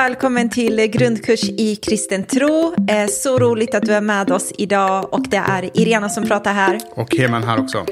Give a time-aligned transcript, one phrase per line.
[0.00, 2.74] Välkommen till grundkurs i kristen tro.
[2.88, 6.52] Eh, så roligt att du är med oss idag och det är Irena som pratar
[6.52, 6.80] här.
[6.90, 7.86] Och Heman här också.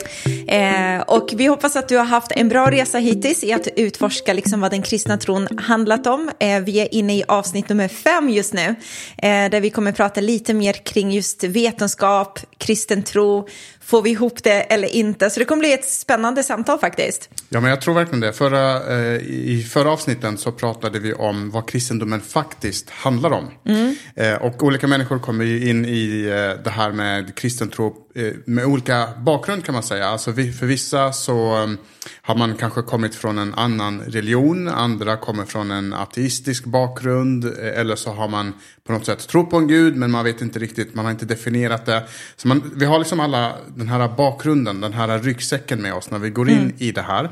[0.49, 4.33] Eh, och vi hoppas att du har haft en bra resa hittills i att utforska
[4.33, 6.31] liksom vad den kristna tron handlat om.
[6.41, 8.75] Eh, vi är inne i avsnitt nummer fem just nu,
[9.23, 13.49] där vi kommer prata lite mer kring just vetenskap, kristen tro,
[13.89, 15.31] får vi ihop det eller inte?
[15.31, 17.31] Så det kommer bli ett spännande samtal faktiskt.
[17.49, 18.33] Ja, men jag tror verkligen det.
[18.33, 23.51] Förra, eh, I förra avsnitten så pratade vi om vad kristendomen faktiskt handlar om.
[23.65, 23.95] Mm.
[24.17, 28.33] Eh, och olika människor kommer ju in i eh, det här med kristen tro eh,
[28.45, 30.09] med olika bakgrund kan man säga.
[30.09, 31.79] Alltså för vissa så um,
[32.23, 37.81] har man kanske kommit från en annan religion, andra kommer från en ateistisk bakgrund eh,
[37.81, 38.53] eller så har man
[38.89, 41.27] på något sätt tro på en gud men man vet inte riktigt, man har inte
[41.27, 42.03] definierat det.
[42.37, 46.19] Så man, vi har liksom alla den här bakgrunden, den här ryggsäcken med oss när
[46.19, 46.73] vi går in mm.
[46.79, 47.31] i det här.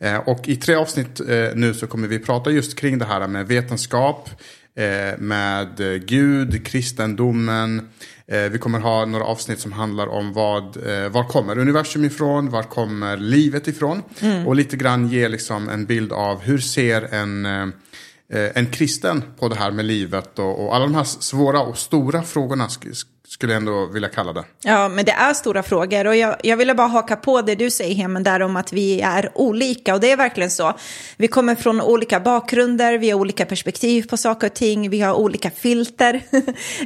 [0.00, 3.28] Eh, och i tre avsnitt eh, nu så kommer vi prata just kring det här
[3.28, 4.30] med vetenskap,
[4.76, 7.88] eh, med eh, Gud, kristendomen.
[8.26, 12.50] Eh, vi kommer ha några avsnitt som handlar om vad, eh, var kommer universum ifrån,
[12.50, 14.02] var kommer livet ifrån.
[14.20, 14.46] Mm.
[14.46, 17.72] Och lite grann ge liksom en bild av hur ser en
[18.32, 21.78] Eh, en kristen på det här med livet och, och alla de här svåra och
[21.78, 22.68] stora frågorna
[23.32, 24.44] skulle jag ändå vilja kalla det.
[24.62, 27.70] Ja, men det är stora frågor och jag, jag ville bara haka på det du
[27.70, 30.72] säger, Hemen, där om att vi är olika och det är verkligen så.
[31.16, 35.14] Vi kommer från olika bakgrunder, vi har olika perspektiv på saker och ting, vi har
[35.14, 36.14] olika filter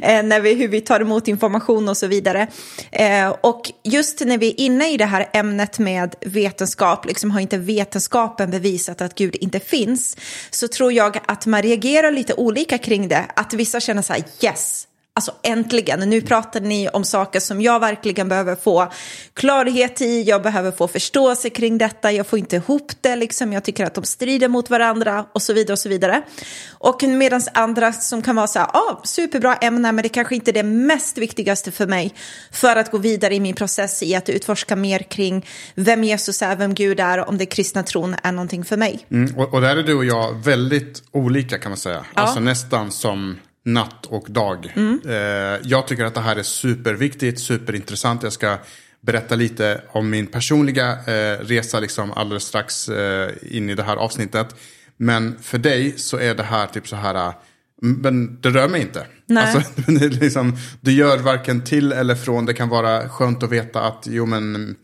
[0.01, 2.47] eh, när vi, hur vi tar emot information och så vidare.
[2.91, 7.39] Eh, och just när vi är inne i det här ämnet med vetenskap, liksom har
[7.39, 10.17] inte vetenskapen bevisat att Gud inte finns,
[10.49, 13.25] så tror jag att man reagerar lite olika kring det.
[13.35, 14.86] Att vissa känner så här, yes,
[15.17, 18.91] Alltså äntligen, nu pratar ni om saker som jag verkligen behöver få
[19.33, 23.53] klarhet i, jag behöver få förståelse kring detta, jag får inte ihop det, liksom.
[23.53, 26.21] jag tycker att de strider mot varandra och så vidare och så vidare.
[26.69, 30.51] Och medan andra som kan vara så här, ah, superbra ämne, men det kanske inte
[30.51, 32.13] är det mest viktigaste för mig
[32.51, 35.45] för att gå vidare i min process i att utforska mer kring
[35.75, 39.05] vem Jesus är, vem Gud är, om det kristna tron är någonting för mig.
[39.11, 42.21] Mm, och, och där är du och jag väldigt olika kan man säga, ja.
[42.21, 44.73] alltså nästan som natt och dag.
[44.75, 45.01] Mm.
[45.05, 48.23] Eh, jag tycker att det här är superviktigt, superintressant.
[48.23, 48.57] Jag ska
[49.01, 53.95] berätta lite om min personliga eh, resa liksom alldeles strax eh, in i det här
[53.95, 54.55] avsnittet.
[54.97, 57.33] Men för dig så är det här typ så här,
[57.81, 59.05] men det rör mig inte.
[59.25, 59.55] Nej.
[59.55, 62.45] Alltså, det, liksom, det gör varken till eller från.
[62.45, 64.75] Det kan vara skönt att veta att jo men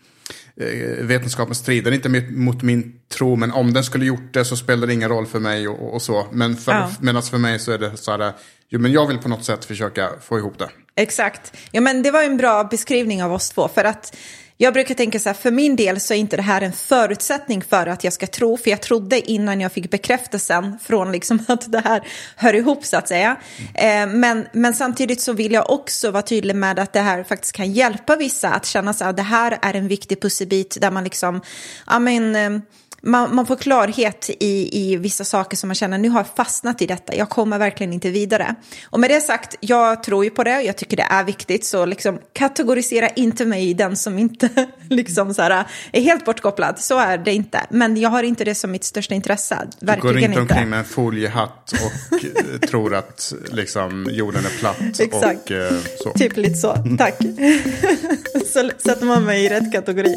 [1.01, 4.93] vetenskapen strider inte mot min tro, men om den skulle gjort det så spelar det
[4.93, 6.27] ingen roll för mig och, och så.
[6.31, 6.91] Men för, ja.
[6.99, 8.33] medan för mig så är det så här,
[8.73, 10.69] Jo, men jag vill på något sätt försöka få ihop det.
[10.95, 11.53] Exakt.
[11.71, 13.67] Ja, men det var en bra beskrivning av oss två.
[13.67, 14.15] För att
[14.57, 17.61] jag brukar tänka så här, för min del så är inte det här en förutsättning
[17.61, 18.57] för att jag ska tro.
[18.57, 22.97] För jag trodde innan jag fick bekräftelsen från liksom att det här hör ihop så
[22.97, 23.35] att säga.
[23.75, 24.09] Mm.
[24.09, 27.53] Eh, men, men samtidigt så vill jag också vara tydlig med att det här faktiskt
[27.53, 31.03] kan hjälpa vissa att känna så här, det här är en viktig pusselbit där man
[31.03, 31.41] liksom,
[31.87, 32.61] ja men, eh,
[33.05, 36.81] man, man får klarhet i, i vissa saker som man känner, nu har jag fastnat
[36.81, 38.55] i detta, jag kommer verkligen inte vidare.
[38.89, 41.85] Och med det sagt, jag tror ju på det, jag tycker det är viktigt, så
[41.85, 44.49] liksom kategorisera inte mig i den som inte
[44.89, 47.59] liksom så här, är helt bortkopplad, så är det inte.
[47.69, 50.27] Men jag har inte det som mitt största intresse, verkligen inte.
[50.27, 54.99] Du går inte omkring med en foliehatt och eh, tror att liksom, jorden är platt.
[54.99, 56.11] Exakt, och, eh, så.
[56.11, 57.17] typ lite så, tack.
[58.53, 60.15] så sätter man mig i rätt kategori.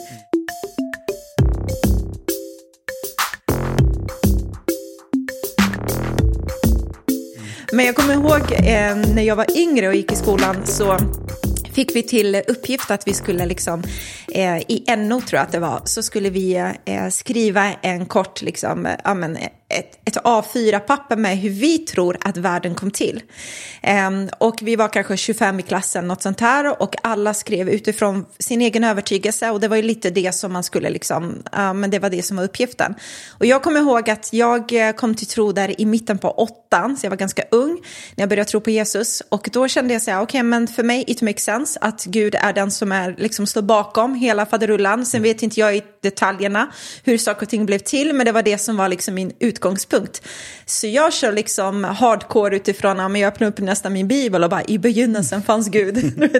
[7.77, 10.99] Men jag kommer ihåg eh, när jag var yngre och gick i skolan så
[11.73, 13.83] fick vi till uppgift att vi skulle liksom,
[14.36, 16.54] eh, i NO tror jag att det var, så skulle vi
[16.84, 19.36] eh, skriva en kort, liksom, eh, ja, men,
[19.68, 23.22] ett, ett A4-papper med hur vi tror att världen kom till.
[23.83, 28.27] Ehm, och vi var kanske 25 i klassen, något sånt här, och alla skrev utifrån
[28.38, 31.98] sin egen övertygelse och det var ju lite det som man skulle liksom, men det
[31.98, 32.94] var det som var uppgiften.
[33.30, 36.97] Och jag kommer ihåg att jag eh, kom till tro där i mitten på åttan,
[36.97, 37.80] så jag var ganska ung
[38.15, 40.66] när jag började tro på Jesus och då kände jag så här, okej, okay, men
[40.66, 44.47] för mig it makes sense att Gud är den som är, liksom står bakom hela
[44.47, 45.07] faderullan.
[45.07, 46.67] Sen vet inte jag i detaljerna
[47.05, 49.57] hur saker och ting blev till, men det var det som var liksom min ut
[49.57, 50.23] utgångspunkt.
[50.67, 54.51] Så jag kör liksom hardcore utifrån, ja, men jag öppnar upp nästan min bibel och
[54.51, 55.97] bara i begynnelsen fanns Gud.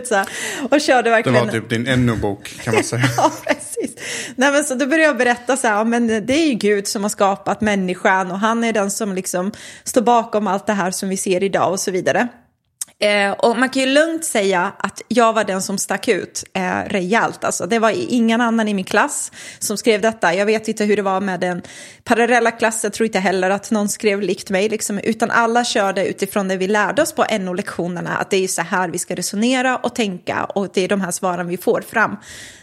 [0.71, 1.47] och körde verkligen.
[1.47, 3.03] Det var typ din NO-bok kan man säga.
[3.17, 3.97] ja, precis.
[4.37, 6.87] Nej, men så då började jag berätta så här, ja, men det är ju Gud
[6.87, 9.53] som har skapat människan och han är den som liksom
[9.85, 12.29] står bakom allt det här som vi ser idag och så vidare.
[12.99, 16.81] Eh, och man kan ju lugnt säga att jag var den som stack ut eh,
[16.87, 17.45] rejält.
[17.45, 20.35] Alltså, det var ingen annan i min klass som skrev detta.
[20.35, 21.63] Jag vet inte hur det var med den
[22.05, 24.69] parallella klassen, jag tror inte heller att någon skrev likt mig.
[24.69, 28.63] Liksom, utan alla körde utifrån det vi lärde oss på NO-lektionerna, att det är så
[28.63, 32.17] här vi ska resonera och tänka och det är de här svaren vi får fram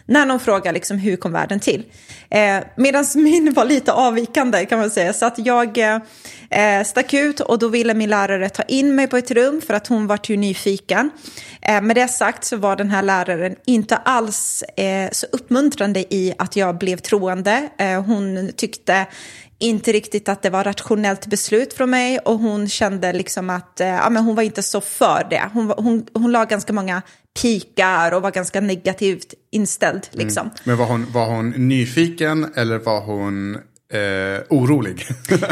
[0.06, 1.84] när någon frågar liksom, hur kom världen till.
[2.30, 5.14] Eh, Medan min var lite avvikande kan man säga.
[5.14, 9.18] Så att jag eh, stack ut och då ville min lärare ta in mig på
[9.18, 11.12] ett rum för att hon var ju nyfiken.
[11.62, 16.34] Eh, med det sagt så var den här läraren inte alls eh, så uppmuntrande i
[16.38, 17.70] att jag blev troende.
[17.78, 19.06] Eh, hon tyckte
[19.60, 23.88] inte riktigt att det var rationellt beslut från mig och hon kände liksom att eh,
[23.88, 25.50] ja, men hon var inte så för det.
[25.54, 27.02] Hon, hon, hon la ganska många
[27.42, 30.08] pikar och var ganska negativt inställd.
[30.12, 30.42] Liksom.
[30.42, 30.58] Mm.
[30.64, 33.58] Men var hon, var hon nyfiken eller var hon
[33.94, 35.07] eh, orolig.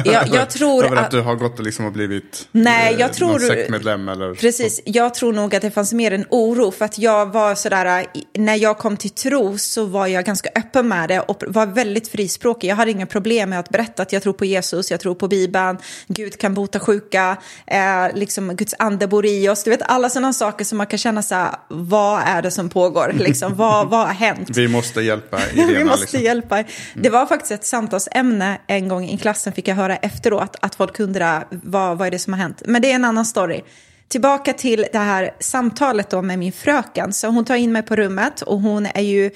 [0.05, 3.13] Jag, jag tror Över att, att, du har gått och liksom blivit nej, jag eh,
[3.13, 6.71] tror, sektmedlem eller Precis, jag tror nog att det fanns mer en oro.
[6.71, 8.05] För att jag var sådär,
[8.37, 12.07] när jag kom till tro så var jag ganska öppen med det och var väldigt
[12.07, 12.67] frispråkig.
[12.67, 15.27] Jag hade inga problem med att berätta att jag tror på Jesus, jag tror på
[15.27, 17.37] Bibeln, Gud kan bota sjuka,
[17.67, 17.79] eh,
[18.13, 19.63] liksom Guds ande bor i oss.
[19.63, 22.69] Du vet alla sådana saker som man kan känna så här, vad är det som
[22.69, 23.13] pågår?
[23.17, 24.49] Liksom, vad, vad har hänt?
[24.57, 25.67] Vi måste hjälpa Irena.
[25.67, 26.21] Vi måste liksom.
[26.21, 26.63] hjälpa.
[26.93, 30.75] Det var faktiskt ett samtalsämne ämne en gång i klassen fick jag höra efteråt att
[30.75, 32.61] folk undrar vad, vad är det som har hänt.
[32.65, 33.61] Men det är en annan story.
[34.07, 37.13] Tillbaka till det här samtalet då med min fröken.
[37.13, 39.31] Så hon tar in mig på rummet och hon är ju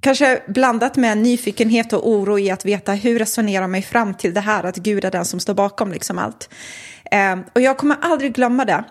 [0.00, 4.40] kanske blandat med nyfikenhet och oro i att veta hur resonerar mig fram till det
[4.40, 6.48] här att Gud är den som står bakom liksom allt.
[7.10, 8.84] Eh, och jag kommer aldrig glömma det.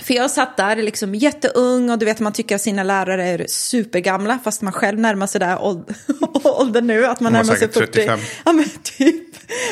[0.00, 3.46] För jag satt där liksom jätteung och du vet man tycker att sina lärare är
[3.48, 5.58] supergamla fast man själv närmar sig där
[6.44, 7.06] åldern nu.
[7.06, 7.92] Att man närmar sig 40.
[7.92, 8.18] 35.
[8.44, 9.24] Ja men typ.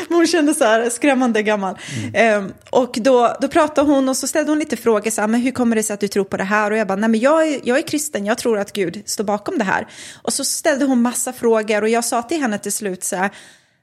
[0.09, 1.79] Hon kände så här skrämmande gammal.
[2.15, 2.45] Mm.
[2.45, 5.41] Um, och då, då pratade hon och så ställde hon lite frågor så här, men
[5.41, 6.71] hur kommer det sig att du tror på det här?
[6.71, 9.25] Och jag bara, nej men jag är, jag är kristen, jag tror att Gud står
[9.25, 9.87] bakom det här.
[10.23, 13.31] Och så ställde hon massa frågor och jag sa till henne till slut så här,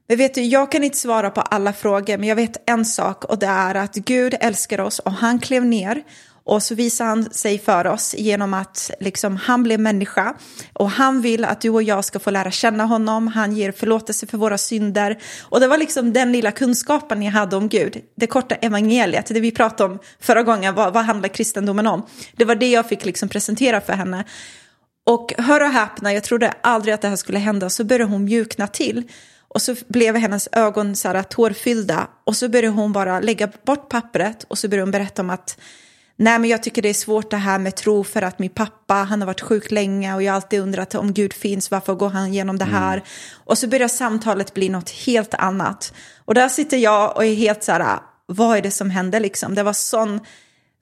[0.08, 3.26] men vet du, jag kan inte svara på alla frågor, men jag vet en sak
[3.26, 6.04] och det är att Gud älskar oss och han klev ner
[6.50, 10.36] och så visar han sig för oss genom att liksom, han blev människa.
[10.74, 13.28] Och han vill att du och jag ska få lära känna honom.
[13.28, 15.20] Han ger förlåtelse för våra synder.
[15.42, 18.02] Och det var liksom den lilla kunskapen jag hade om Gud.
[18.16, 20.76] Det korta evangeliet, det vi pratade om förra gången.
[20.76, 22.06] Vad, vad handlar kristendomen om?
[22.36, 24.24] Det var det jag fick liksom presentera för henne.
[25.06, 27.70] Och hör och häpna, jag trodde aldrig att det här skulle hända.
[27.70, 29.04] Så började hon mjukna till.
[29.48, 32.08] Och så blev hennes ögon så här tårfyllda.
[32.24, 35.58] Och så började hon bara lägga bort pappret och så började hon berätta om att
[36.22, 38.94] Nej, men jag tycker det är svårt det här med tro för att min pappa,
[38.94, 42.10] han har varit sjuk länge och jag har alltid undrat om Gud finns, varför går
[42.10, 42.94] han igenom det här?
[42.94, 43.06] Mm.
[43.46, 45.94] Och så börjar samtalet bli något helt annat.
[46.26, 49.56] Och där sitter jag och är helt så här, vad är det som händer liksom?
[49.56, 50.20] Det var sån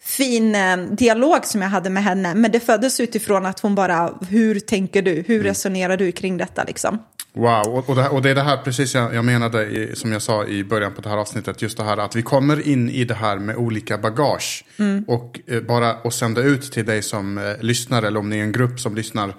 [0.04, 4.14] fin eh, dialog som jag hade med henne, men det föddes utifrån att hon bara,
[4.30, 5.48] hur tänker du, hur mm.
[5.48, 7.00] resonerar du kring detta liksom?
[7.34, 10.12] Wow, och, och, det, och det är det här precis jag, jag menade i, som
[10.12, 11.62] jag sa i början på det här avsnittet.
[11.62, 14.66] Just det här att vi kommer in i det här med olika bagage.
[14.78, 15.04] Mm.
[15.08, 18.44] Och eh, bara att sända ut till dig som eh, lyssnar eller om ni är
[18.44, 19.34] en grupp som lyssnar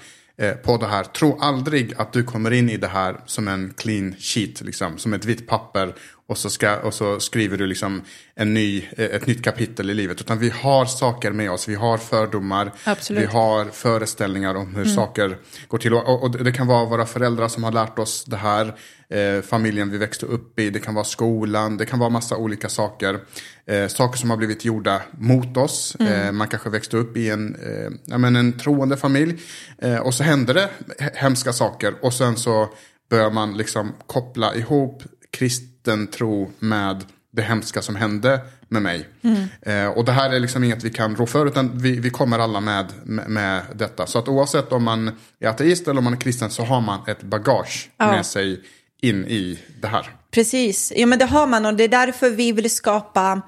[0.63, 1.05] på det här.
[1.05, 5.13] Tro aldrig att du kommer in i det här som en clean sheet, liksom, som
[5.13, 5.95] ett vitt papper
[6.29, 8.03] och så, ska, och så skriver du liksom
[8.35, 10.21] en ny, eh, ett nytt kapitel i livet.
[10.21, 11.69] Utan vi har saker med oss.
[11.69, 12.73] Vi har fördomar.
[12.85, 13.23] Absolut.
[13.23, 14.95] Vi har föreställningar om hur mm.
[14.95, 15.95] saker går till.
[15.95, 18.75] Och, och, det kan vara våra föräldrar som har lärt oss det här.
[19.11, 20.71] Eh, familjen vi växte upp i.
[20.71, 21.77] Det kan vara skolan.
[21.77, 23.21] Det kan vara massa olika saker.
[23.67, 25.97] Eh, saker som har blivit gjorda mot oss.
[26.01, 26.13] Mm.
[26.13, 29.41] Eh, man kanske växte upp i en, eh, ja, men en troende familj.
[29.79, 30.71] Eh, och så händer det
[31.15, 31.95] hemska saker.
[32.01, 32.69] Och sen så
[33.11, 39.09] börjar man liksom koppla ihop kristen tro med det hemska som hände med mig.
[39.23, 39.45] Mm.
[39.63, 42.39] Eh, och det här är liksom inget vi kan rå för, utan vi, vi kommer
[42.39, 44.07] alla med, med, med, detta.
[44.07, 45.11] Så att oavsett om man
[45.41, 48.13] är ateist eller om man är kristen så har man ett bagage ja.
[48.13, 48.63] med sig
[49.03, 50.07] in i det här.
[50.31, 53.43] Precis, ja men det har man och det är därför vi vill skapa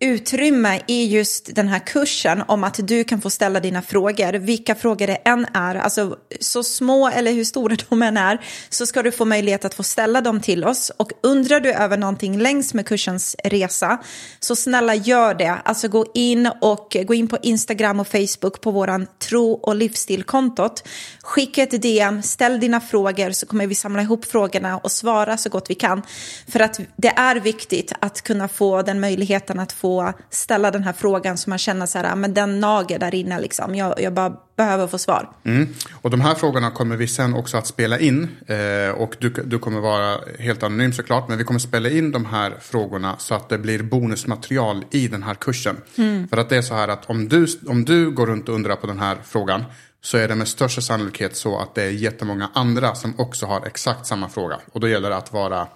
[0.00, 4.74] utrymme i just den här kursen om att du kan få ställa dina frågor, vilka
[4.74, 9.02] frågor det än är, alltså så små eller hur stora de än är, så ska
[9.02, 10.90] du få möjlighet att få ställa dem till oss.
[10.96, 13.98] Och undrar du över någonting längs med kursens resa,
[14.40, 15.58] så snälla gör det.
[15.64, 20.88] Alltså gå in och gå in på Instagram och Facebook på våran tro och livsstilkontot.
[21.22, 25.48] Skicka ett DM, ställ dina frågor så kommer vi samla ihop frågorna och svara så
[25.48, 26.02] gott vi kan.
[26.48, 30.82] För att det är viktigt att kunna få den möjligheten att få få ställa den
[30.82, 33.74] här frågan som man känner så här, men den nager där inne liksom.
[33.74, 35.30] Jag, jag bara behöver få svar.
[35.44, 35.68] Mm.
[36.02, 38.28] Och de här frågorna kommer vi sen också att spela in.
[38.46, 41.28] Eh, och du, du kommer vara helt anonym såklart.
[41.28, 45.22] Men vi kommer spela in de här frågorna så att det blir bonusmaterial i den
[45.22, 45.76] här kursen.
[45.98, 46.28] Mm.
[46.28, 48.76] För att det är så här att om du, om du går runt och undrar
[48.76, 49.64] på den här frågan
[50.00, 53.66] så är det med största sannolikhet så att det är jättemånga andra som också har
[53.66, 54.56] exakt samma fråga.
[54.72, 55.66] Och då gäller det att vara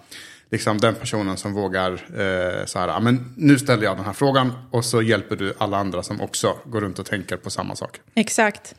[0.51, 4.51] liksom den personen som vågar eh, så här, men nu ställer jag den här frågan
[4.71, 7.99] och så hjälper du alla andra som också går runt och tänker på samma sak.
[8.15, 8.75] Exakt.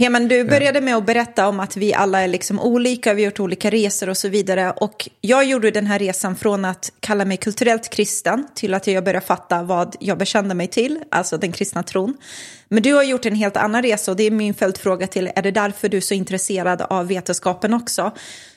[0.00, 3.30] Heman, du började med att berätta om att vi alla är liksom olika, vi har
[3.30, 4.70] gjort olika resor och så vidare.
[4.70, 9.04] Och jag gjorde den här resan från att kalla mig kulturellt kristen till att jag
[9.04, 12.16] började fatta vad jag bekände mig till, alltså den kristna tron.
[12.68, 15.42] Men du har gjort en helt annan resa och det är min följdfråga till, är
[15.42, 18.12] det därför du är så intresserad av vetenskapen också?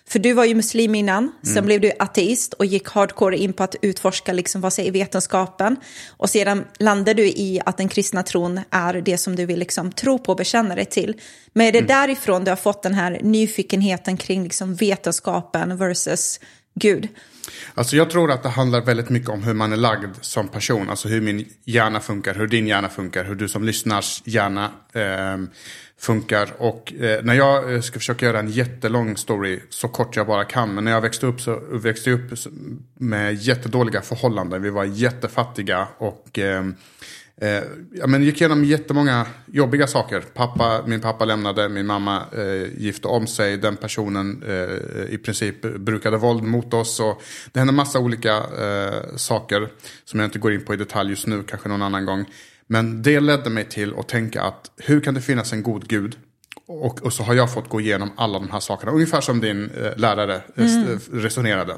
[0.07, 1.65] För du var ju muslim innan, sen mm.
[1.65, 5.75] blev du ateist och gick hardcore in på att utforska liksom, vad säger vetenskapen.
[6.09, 9.91] Och sedan landade du i att den kristna tron är det som du vill liksom,
[9.91, 11.15] tro på och bekänna dig till.
[11.53, 11.87] Men är det mm.
[11.87, 16.39] därifrån du har fått den här nyfikenheten kring liksom, vetenskapen versus
[16.75, 17.07] Gud?
[17.73, 20.89] Alltså jag tror att det handlar väldigt mycket om hur man är lagd som person.
[20.89, 25.37] Alltså hur min hjärna funkar, hur din hjärna funkar, hur du som lyssnars hjärna eh,
[26.03, 26.49] funkar.
[26.57, 30.45] Och eh, när jag eh, ska försöka göra en jättelång story så kort jag bara
[30.45, 30.75] kan.
[30.75, 32.39] Men när jag växte upp så växte jag upp
[32.93, 34.61] med jättedåliga förhållanden.
[34.61, 36.65] Vi var jättefattiga och eh,
[37.41, 40.21] eh, ja, men gick igenom jättemånga jobbiga saker.
[40.33, 43.57] Pappa, min pappa lämnade, min mamma eh, gifte om sig.
[43.57, 46.99] Den personen eh, i princip brukade våld mot oss.
[46.99, 49.69] Och det hände massa olika eh, saker
[50.05, 52.25] som jag inte går in på i detalj just nu, kanske någon annan gång.
[52.67, 56.17] Men det ledde mig till att tänka att hur kan det finnas en god gud?
[56.67, 58.91] Och, och så har jag fått gå igenom alla de här sakerna.
[58.91, 60.99] Ungefär som din eh, lärare eh, mm.
[61.11, 61.77] resonerade.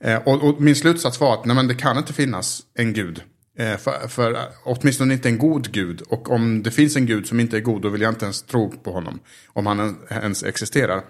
[0.00, 3.22] Eh, och, och, min slutsats var att nej, men det kan inte finnas en gud.
[3.58, 6.02] Eh, för, för åtminstone inte en god gud.
[6.08, 8.42] Och om det finns en gud som inte är god då vill jag inte ens
[8.42, 9.20] tro på honom.
[9.48, 11.04] Om han ens existerar.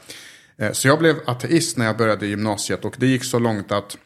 [0.59, 2.85] Eh, så jag blev ateist när jag började gymnasiet.
[2.85, 3.97] Och det gick så långt att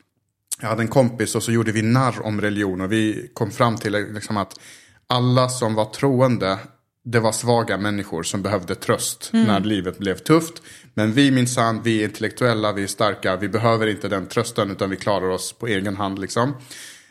[0.61, 2.81] jag hade en kompis och så gjorde vi narr om religion.
[2.81, 4.61] Och vi kom fram till liksom att
[5.09, 6.59] alla som var troende,
[7.05, 9.47] det var svaga människor som behövde tröst mm.
[9.47, 10.63] när livet blev tufft.
[10.95, 14.91] Men vi minsann, vi är intellektuella, vi är starka, vi behöver inte den trösten utan
[14.91, 16.55] vi klarar oss på egen hand liksom.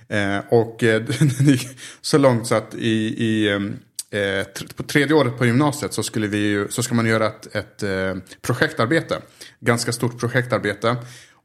[0.09, 1.03] Eh, och eh,
[2.01, 3.49] så långt så att i, i
[4.11, 7.55] eh, på tredje året på gymnasiet så, skulle vi ju, så ska man göra ett,
[7.55, 9.21] ett eh, projektarbete.
[9.59, 10.95] Ganska stort projektarbete.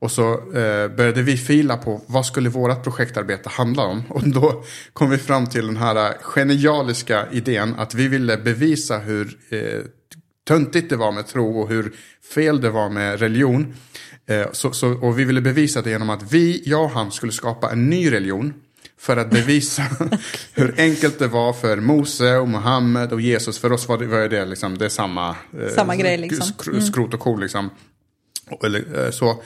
[0.03, 4.03] Och så eh, började vi fila på vad skulle vårt projektarbete handla om.
[4.09, 9.39] Och då kom vi fram till den här genialiska idén att vi ville bevisa hur
[9.51, 9.81] eh,
[10.47, 11.93] töntigt det var med tro och hur
[12.35, 13.75] fel det var med religion.
[14.27, 17.33] Eh, så, så, och vi ville bevisa det genom att vi, jag och han, skulle
[17.33, 18.55] skapa en ny religion.
[18.99, 19.83] För att bevisa
[20.55, 23.59] hur enkelt det var för Mose och Mohammed och Jesus.
[23.59, 26.47] För oss var det, var det, liksom, det samma, eh, samma grej liksom.
[26.67, 26.83] Mm.
[26.83, 27.71] Skrot och kol liksom.
[28.65, 29.43] Eller, eh, så.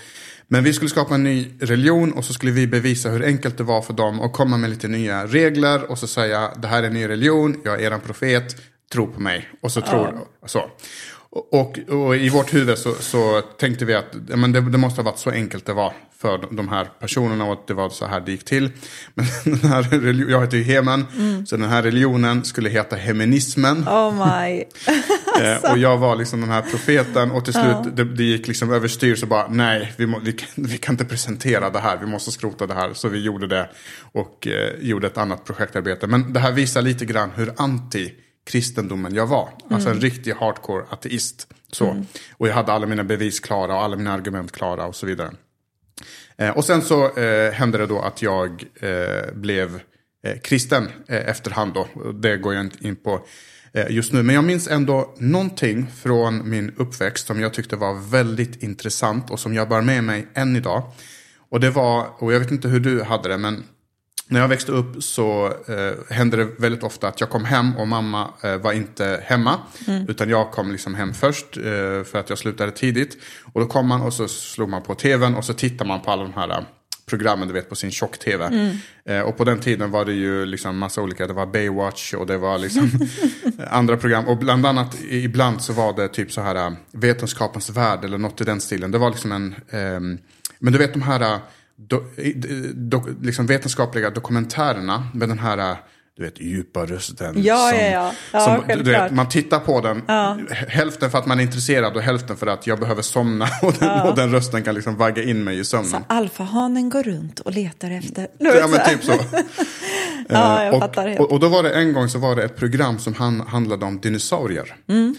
[0.48, 3.64] Men vi skulle skapa en ny religion och så skulle vi bevisa hur enkelt det
[3.64, 6.86] var för dem och komma med lite nya regler och så säga det här är
[6.86, 8.56] en ny religion, jag är eran profet,
[8.92, 9.48] tro på mig.
[9.60, 10.48] Och så tror ja.
[10.48, 10.70] så.
[11.30, 15.10] Och, och, i vårt huvud så, så tänkte vi att men det, det, måste ha
[15.10, 18.20] varit så enkelt det var för de här personerna och att det var så här
[18.20, 18.70] det gick till.
[19.14, 21.46] Men den här religion, jag heter ju Heman, mm.
[21.46, 23.88] så den här religionen skulle heta heminismen.
[23.88, 24.64] Oh my.
[25.42, 27.90] eh, och jag var liksom den här profeten och till slut ja.
[27.94, 31.70] det, det, gick liksom överstyr så bara nej, vi, må, vi, vi, kan inte presentera
[31.70, 32.94] det här, vi måste skrota det här.
[32.94, 33.70] Så vi gjorde det
[34.12, 36.06] och eh, gjorde ett annat projektarbete.
[36.06, 38.12] Men det här visar lite grann hur anti
[38.46, 39.48] kristendomen jag var.
[39.70, 40.02] Alltså en mm.
[40.02, 41.46] riktig hardcore ateist.
[41.72, 41.90] Så.
[41.90, 42.06] Mm.
[42.36, 45.30] Och jag hade alla mina bevis klara och alla mina argument klara och så vidare.
[46.36, 49.80] Eh, och sen så eh, hände det då att jag eh, blev
[50.24, 51.88] eh, kristen eh, efterhand då.
[52.12, 53.26] Det går jag inte in på
[53.72, 54.22] eh, just nu.
[54.22, 59.40] Men jag minns ändå någonting från min uppväxt som jag tyckte var väldigt intressant och
[59.40, 60.82] som jag bär med mig än idag.
[61.48, 63.64] Och det var, och jag vet inte hur du hade det, men
[64.28, 67.88] när jag växte upp så eh, hände det väldigt ofta att jag kom hem och
[67.88, 69.58] mamma eh, var inte hemma.
[69.86, 70.08] Mm.
[70.08, 71.62] Utan jag kom liksom hem först eh,
[72.04, 73.18] för att jag slutade tidigt.
[73.52, 76.10] Och då kom man och så slog man på tvn och så tittar man på
[76.10, 76.60] alla de här eh,
[77.06, 78.44] programmen du vet på sin tjock-tv.
[78.44, 78.76] Mm.
[79.04, 82.26] Eh, och på den tiden var det ju liksom massa olika, det var Baywatch och
[82.26, 82.90] det var liksom
[83.70, 84.28] andra program.
[84.28, 88.40] Och bland annat ibland så var det typ så här eh, Vetenskapens värld eller något
[88.40, 88.90] i den stilen.
[88.90, 90.18] Det var liksom en, ehm,
[90.58, 91.40] men du vet de här
[91.76, 92.04] do,
[92.74, 95.76] do, liksom vetenskapliga dokumentärerna med den här
[96.16, 97.42] du vet, djupa rösten.
[97.42, 98.12] Ja, som, ja, ja.
[98.32, 100.38] ja som, du vet, man tittar på den, ja.
[100.68, 103.48] hälften för att man är intresserad och hälften för att jag behöver somna.
[103.62, 104.08] Och den, ja.
[104.08, 105.90] och den rösten kan liksom vagga in mig i sömnen.
[105.90, 108.28] Så alfahanen går runt och letar efter...
[108.38, 109.12] Ja, men typ så.
[110.28, 111.20] Ja, jag och, fattar helt.
[111.20, 113.86] och, och då var det en gång så var det ett program som han, handlade
[113.86, 114.76] om dinosaurier.
[114.88, 115.16] Mm.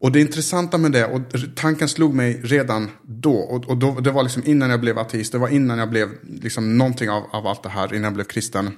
[0.00, 1.20] Och det intressanta med det, och
[1.54, 5.32] tanken slog mig redan då, och, och då, det var liksom innan jag blev ateist,
[5.32, 6.08] det var innan jag blev
[6.42, 8.70] liksom någonting av, av allt det här, innan jag blev kristen.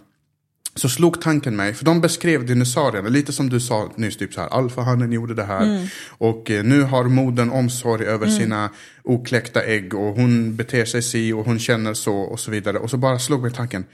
[0.74, 4.40] Så slog tanken mig, för de beskrev dinosaurierna, lite som du sa nyss, typ så
[4.40, 5.62] här, alfahannen gjorde det här.
[5.62, 5.86] Mm.
[6.08, 8.70] Och eh, nu har modern omsorg över sina
[9.02, 12.78] okläckta ägg och hon beter sig si och hon känner så och så vidare.
[12.78, 13.84] Och så bara slog mig tanken,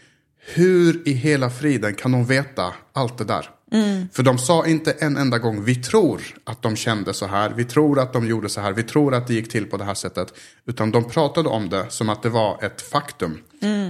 [0.54, 3.50] hur i hela friden kan de veta allt det där?
[4.12, 7.64] För de sa inte en enda gång, vi tror att de kände så här, vi
[7.64, 9.94] tror att de gjorde så här, vi tror att det gick till på det här
[9.94, 10.34] sättet.
[10.66, 13.38] Utan de pratade om det som att det var ett faktum.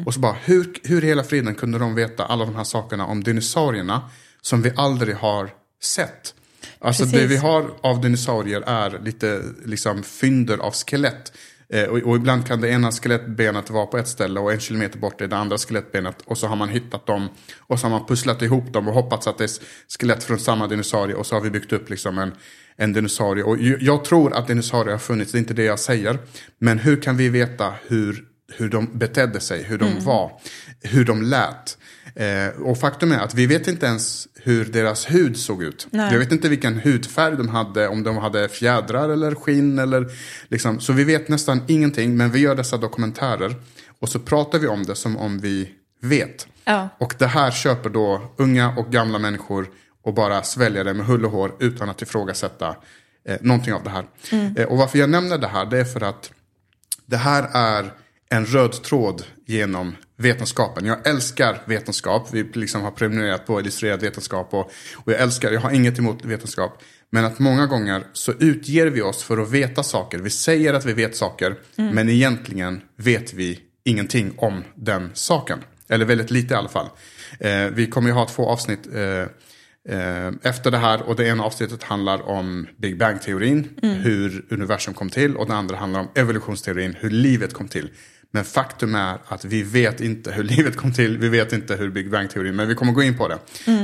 [0.06, 3.06] Och så bara, hur, hur i hela friden kunde de veta alla de här sakerna
[3.06, 4.10] om dinosaurierna
[4.42, 5.50] som vi aldrig har
[5.82, 6.34] sett?
[6.78, 7.30] Alltså det Precis.
[7.30, 11.32] vi har av dinosaurier är lite liksom fynder av skelett.
[11.68, 14.99] Eh, och, och ibland kan det ena skelettbenet vara på ett ställe och en kilometer
[14.99, 16.16] bort är det andra skelettbenet.
[16.25, 19.26] Och så har man hittat dem och så har man pusslat ihop dem och hoppats
[19.26, 19.50] att det är
[19.99, 21.16] skelett från samma dinosaurie.
[21.16, 22.32] Och så har vi byggt upp liksom en,
[22.76, 23.44] en dinosaurie.
[23.44, 26.18] Och jag tror att dinosaurier har funnits, det är inte det jag säger.
[26.58, 28.25] Men hur kan vi veta hur,
[28.56, 30.32] hur de betedde sig, hur de var,
[30.82, 31.78] hur de lät?
[32.16, 35.87] Eh, och faktum är att vi vet inte ens hur deras hud såg ut.
[35.90, 36.12] Nej.
[36.12, 40.06] Jag vet inte vilken hudfärg de hade, om de hade fjädrar eller skinn eller
[40.49, 40.80] liksom.
[40.80, 43.54] Så vi vet nästan ingenting, men vi gör dessa dokumentärer.
[44.00, 45.70] Och så pratar vi om det som om vi
[46.02, 46.46] vet.
[46.64, 46.88] Ja.
[46.99, 49.66] Och det här köper då unga och gamla människor
[50.02, 52.76] och bara sväljer det med hull och hår utan att ifrågasätta
[53.28, 54.04] eh, någonting av det här.
[54.56, 56.30] Eh, och varför jag nämner det här, det är för att
[57.06, 57.92] det här är
[58.28, 60.87] en röd tråd genom vetenskapen.
[60.87, 62.28] Jag älskar vetenskap.
[62.32, 64.54] Vi liksom har prenumererat på illustrerad vetenskap.
[64.54, 66.82] Och, och jag älskar, jag har inget emot vetenskap.
[67.11, 70.18] Men att många gånger så utger vi oss för att veta saker.
[70.18, 71.54] Vi säger att vi vet saker.
[71.76, 75.58] Men egentligen vet vi ingenting om den saken.
[75.88, 76.88] Eller väldigt lite i alla fall.
[77.40, 79.02] Eh, vi kommer ju ha två avsnitt eh,
[79.99, 81.02] eh, efter det här.
[81.02, 83.68] Och det ena avsnittet handlar om Big Bang-teorin.
[83.82, 85.36] Hur universum kom till.
[85.36, 86.97] Och det andra handlar om evolutionsteorin.
[87.00, 87.91] Hur livet kom till.
[88.36, 91.18] Men faktum är att vi vet inte hur livet kom till.
[91.18, 92.56] Vi vet inte hur Big Bang-teorin.
[92.56, 93.38] Men vi kommer gå in på det.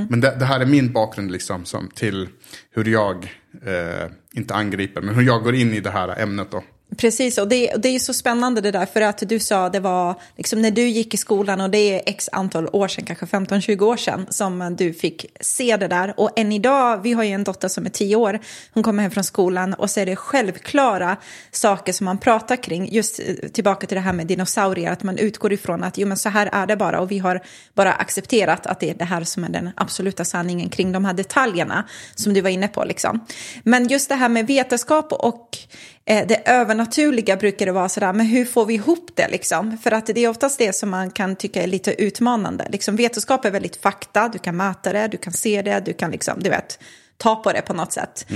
[0.09, 2.29] Men det, det här är min bakgrund liksom som till
[2.71, 3.33] hur jag,
[3.67, 6.65] eh, inte angriper, men hur jag går in i det här ämnet då.
[6.97, 9.69] Precis, och det, och det är ju så spännande det där, för att du sa
[9.69, 13.05] det var liksom när du gick i skolan och det är x antal år sedan,
[13.05, 16.15] kanske 15-20 år sedan, som du fick se det där.
[16.17, 18.41] Och än idag, vi har ju en dotter som är 10 år,
[18.73, 21.17] hon kommer hem från skolan och så är det självklara
[21.51, 25.19] saker som man pratar kring, just eh, tillbaka till det här med dinosaurier, att man
[25.19, 27.41] utgår ifrån att jo men så här är det bara och vi har
[27.75, 31.15] bara accepterat att det är det här som är den absoluta sanningen kring de här
[31.15, 33.27] detaljerna som du var inne på liksom.
[33.63, 35.59] Men just det här med vetenskap och
[36.05, 39.79] det övernaturliga brukar det vara sådär, men hur får vi ihop det liksom?
[39.79, 42.67] För att det är oftast det som man kan tycka är lite utmanande.
[42.71, 46.11] Liksom, vetenskap är väldigt fakta, du kan mäta det, du kan se det, du kan
[46.11, 46.79] liksom, du vet,
[47.17, 48.27] ta på det på något sätt.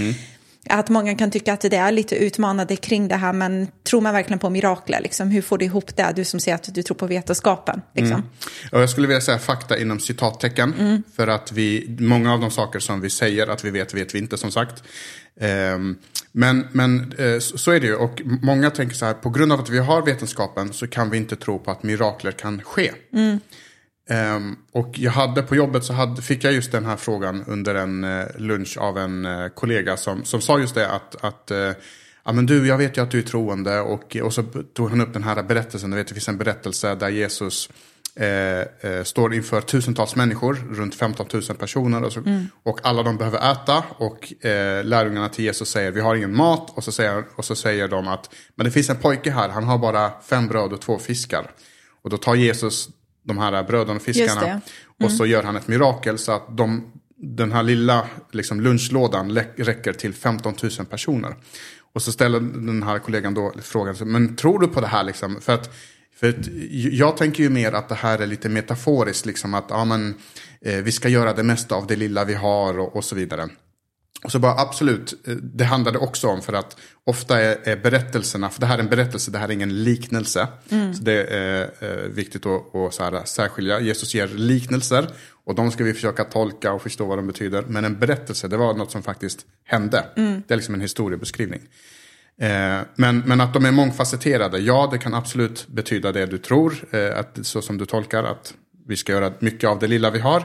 [0.68, 4.14] Att många kan tycka att det är lite utmanande kring det här, men tror man
[4.14, 5.00] verkligen på mirakler?
[5.00, 5.30] Liksom?
[5.30, 6.12] Hur får du ihop det?
[6.16, 7.82] Du som säger att du tror på vetenskapen.
[7.94, 8.30] Liksom.
[8.72, 11.02] Och jag skulle vilja säga fakta inom citattecken.
[11.16, 14.18] För att vi, många av de saker som vi säger att vi vet, vet vi
[14.18, 14.82] inte som sagt.
[15.40, 15.96] Ehm,
[16.36, 17.94] men men eh, så är det ju.
[17.94, 21.16] Och många tänker så här, på grund av att vi har vetenskapen så kan vi
[21.16, 22.92] inte tro på att mirakler kan ske.
[24.10, 27.74] Ehm, och jag hade på jobbet så hade, fick jag just den här frågan under
[27.74, 31.50] en eh, lunch av en eh, kollega som, som sa just det att, att
[32.24, 34.42] ja men du, jag vet ju att du är troende och, och så
[34.74, 37.70] tog han upp den här berättelsen, du vet det finns en berättelse där Jesus
[38.20, 42.22] eh, eh, står inför tusentals människor, runt 15 000 personer och, så,
[42.62, 46.70] och alla de behöver äta och eh, lärjungarna till Jesus säger vi har ingen mat
[46.76, 49.64] och så, säger, och så säger de att men det finns en pojke här, han
[49.64, 51.50] har bara fem bröd och två fiskar.
[52.02, 52.88] Och då tar Jesus
[53.24, 54.40] de här bröden och fiskarna.
[54.40, 54.60] det.
[55.04, 59.92] Och så gör han ett mirakel så att de, den här lilla liksom, lunchlådan räcker
[59.92, 61.34] till 15 000 personer.
[61.92, 65.40] Och så ställer den här kollegan då frågan, men tror du på det här liksom?
[65.40, 65.74] För att,
[66.20, 66.34] för
[66.90, 70.14] jag tänker ju mer att det här är lite metaforiskt, liksom att ja, men,
[70.60, 73.48] eh, vi ska göra det mesta av det lilla vi har och, och så vidare.
[74.24, 78.50] Och så bara absolut, eh, det handlade också om för att ofta är, är berättelserna,
[78.50, 80.48] för det här är en berättelse, det här är ingen liknelse.
[80.96, 83.80] Så det är eh, viktigt att, att så här, särskilja.
[83.80, 85.08] Jesus ger liknelser
[85.44, 87.62] och de ska vi försöka tolka och förstå vad de betyder.
[87.62, 90.04] Men en berättelse, det var något som faktiskt hände.
[90.46, 91.60] Det är liksom en historiebeskrivning.
[92.40, 96.74] Eh, men, men att de är mångfacetterade, ja det kan absolut betyda det du tror,
[96.90, 98.54] eh, att, så som du tolkar, att
[98.88, 100.44] vi ska göra mycket av det lilla vi har.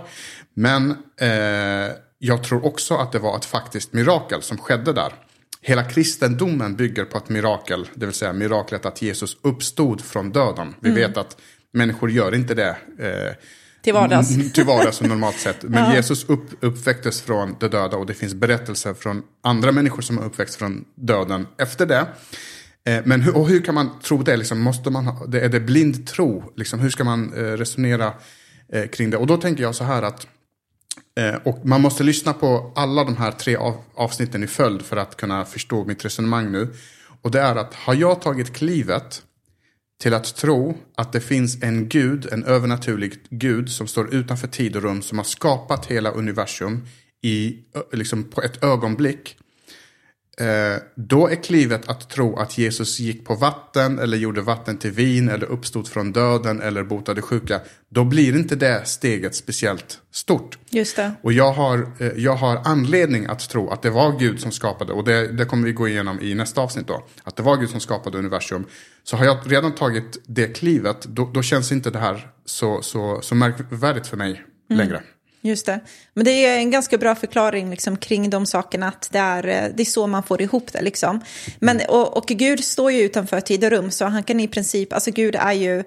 [0.54, 5.14] Men eh, jag tror också att det var ett faktiskt mirakel som skedde där.
[5.62, 10.76] Hela kristendomen bygger på ett mirakel, det vill säga miraklet att Jesus uppstod från döden.
[10.80, 11.38] Vi vet att
[11.74, 12.78] människor gör inte det.
[13.00, 13.36] Eh,
[13.82, 14.36] till vardags.
[14.36, 15.64] Mm, till vardags normalt sett.
[15.64, 15.96] Men ja.
[15.96, 20.26] Jesus upp, uppväcktes från de döda och det finns berättelser från andra människor som har
[20.26, 22.08] uppväxt från döden efter det.
[22.86, 24.38] Eh, men hur, och hur kan man tro det?
[24.38, 26.54] Liksom, måste man ha, är det blind tro?
[26.56, 28.14] Liksom, hur ska man eh, resonera
[28.74, 29.18] eh, kring det?
[29.18, 30.28] Och då tänker jag så här att
[31.44, 35.18] och man måste lyssna på alla de här tre av, avsnitten i följd för att
[35.18, 36.74] kunna förstå mitt resonemang nu.
[37.22, 39.22] Och det är att har jag tagit klivet
[40.02, 44.76] till att tro att det finns en gud, en övernaturlig gud som står utanför tid
[44.76, 46.88] och rum som har skapat hela universum
[47.22, 47.58] i,
[47.92, 49.38] liksom på ett ögonblick.
[50.42, 54.92] Eh, då är klivet att tro att Jesus gick på vatten eller gjorde vatten till
[54.92, 57.60] vin eller uppstod från döden eller botade sjuka.
[57.90, 60.58] Då blir inte det steget speciellt stort.
[60.70, 61.12] Just det.
[61.22, 64.94] Och jag har, eh, jag har anledning att tro att det var Gud som skapade,
[64.94, 67.70] och det, det kommer vi gå igenom i nästa avsnitt då, att det var Gud
[67.70, 68.66] som skapade universum.
[69.04, 73.22] Så har jag redan tagit det klivet, då, då känns inte det här så, så,
[73.22, 74.78] så märkvärdigt för mig mm.
[74.78, 75.04] längre.
[75.42, 75.80] Just det.
[76.14, 79.76] Men det är en ganska bra förklaring liksom, kring de sakerna, att det är, eh,
[79.76, 80.82] det är så man får ihop det.
[80.82, 81.22] Liksom.
[81.60, 84.94] Men, och, och Gud står ju utanför tid och rum, så han kan i princip,
[84.94, 85.84] alltså Gud är ju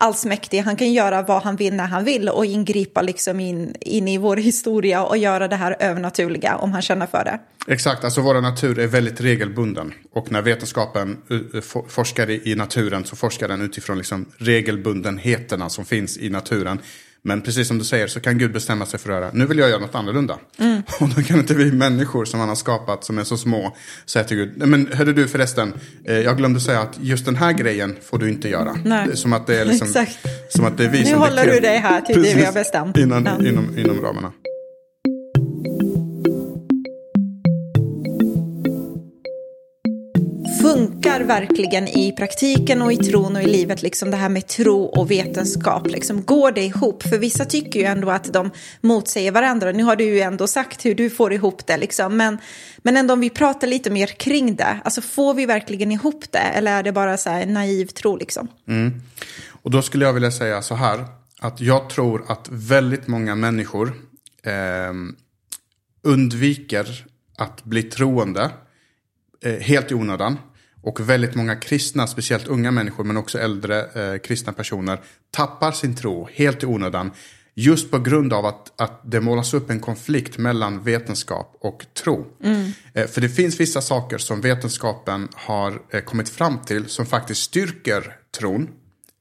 [0.00, 4.08] allsmäktig, han kan göra vad han vill när han vill och ingripa liksom in, in
[4.08, 7.40] i vår historia och göra det här övernaturliga om han känner för det.
[7.72, 9.94] Exakt, alltså vår natur är väldigt regelbunden.
[10.12, 16.18] Och när vetenskapen uh, forskar i naturen så forskar den utifrån liksom regelbundenheterna som finns
[16.18, 16.78] i naturen.
[17.22, 19.58] Men precis som du säger så kan Gud bestämma sig för att göra, nu vill
[19.58, 20.38] jag göra något annorlunda.
[20.58, 20.82] Mm.
[21.00, 23.76] Och då kan inte vi människor som han har skapat som är så små
[24.06, 25.72] säga till Gud, men hörde du förresten,
[26.04, 28.76] eh, jag glömde säga att just den här grejen får du inte göra.
[28.84, 29.16] Nej.
[29.16, 30.18] Som att det är liksom, Exakt.
[30.48, 32.38] som att det är vi nu som Nu håller du dig här till precis, det
[32.38, 32.96] vi har bestämt.
[32.96, 33.48] Innan, ja.
[33.48, 34.32] inom, inom ramarna.
[40.72, 44.82] Funkar verkligen i praktiken och i tron och i livet, liksom det här med tro
[44.82, 45.86] och vetenskap?
[45.86, 47.02] Liksom, går det ihop?
[47.02, 48.50] För vissa tycker ju ändå att de
[48.80, 49.72] motsäger varandra.
[49.72, 52.16] Nu har du ju ändå sagt hur du får ihop det, liksom.
[52.16, 52.38] men,
[52.78, 56.38] men ändå om vi pratar lite mer kring det, alltså får vi verkligen ihop det?
[56.38, 58.16] Eller är det bara så här naiv tro?
[58.16, 58.48] Liksom?
[58.68, 59.02] Mm.
[59.62, 61.04] Och då skulle jag vilja säga så här,
[61.40, 63.92] att jag tror att väldigt många människor
[64.42, 64.92] eh,
[66.02, 67.04] undviker
[67.36, 68.50] att bli troende
[69.42, 70.36] eh, helt i onödan.
[70.82, 75.96] Och väldigt många kristna, speciellt unga människor men också äldre eh, kristna personer, tappar sin
[75.96, 77.10] tro helt i onödan.
[77.54, 82.26] Just på grund av att, att det målas upp en konflikt mellan vetenskap och tro.
[82.44, 82.72] Mm.
[82.94, 87.42] Eh, för det finns vissa saker som vetenskapen har eh, kommit fram till som faktiskt
[87.42, 88.68] styrker tron.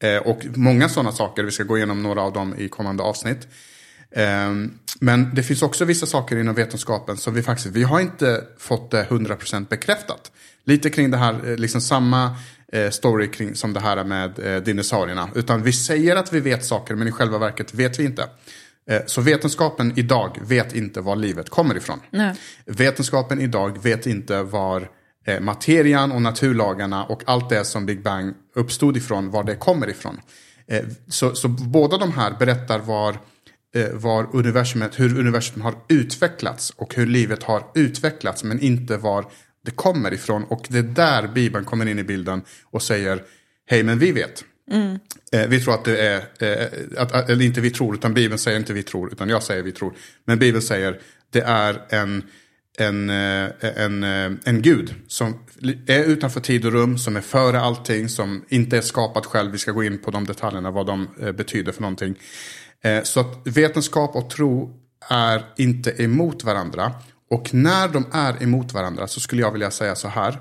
[0.03, 3.47] Eh, och många sådana saker, vi ska gå igenom några av dem i kommande avsnitt.
[4.11, 4.51] Eh,
[4.99, 8.91] men det finns också vissa saker inom vetenskapen som vi faktiskt, vi har inte fått
[8.91, 10.31] det 100% bekräftat.
[10.67, 12.35] Lite kring det här, eh, liksom samma
[12.71, 15.29] eh, story kring, som det här med eh, dinosaurierna.
[15.35, 18.29] Utan vi säger att vi vet saker men i själva verket vet vi inte.
[19.05, 21.99] Så vetenskapen idag vet inte var livet kommer ifrån.
[22.09, 22.35] Nej.
[22.65, 24.89] Vetenskapen idag vet inte var
[25.41, 30.19] materian och naturlagarna och allt det som Big Bang uppstod ifrån, var det kommer ifrån.
[31.07, 33.17] Så, så båda de här berättar var,
[33.93, 39.25] var universumet, hur universum har utvecklats och hur livet har utvecklats men inte var
[39.67, 40.43] det kommer ifrån.
[40.43, 43.23] Och det är där Bibeln kommer in i bilden och säger,
[43.69, 44.43] hej men vi vet.
[44.71, 44.99] Mm.
[45.31, 48.59] Eh, vi tror att det är, eh, att, eller inte vi tror, utan Bibeln säger
[48.59, 49.93] inte vi tror, utan jag säger vi tror.
[50.25, 50.99] Men Bibeln säger,
[51.29, 52.23] det är en,
[52.77, 55.33] en, eh, en, eh, en gud som
[55.87, 59.51] är utanför tid och rum, som är före allting, som inte är skapad själv.
[59.51, 62.15] Vi ska gå in på de detaljerna, vad de eh, betyder för någonting.
[63.03, 66.93] Så att vetenskap och tro är inte emot varandra.
[67.29, 70.39] Och när de är emot varandra så skulle jag vilja säga så här.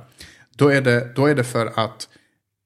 [0.56, 2.08] Då är det, då är det för att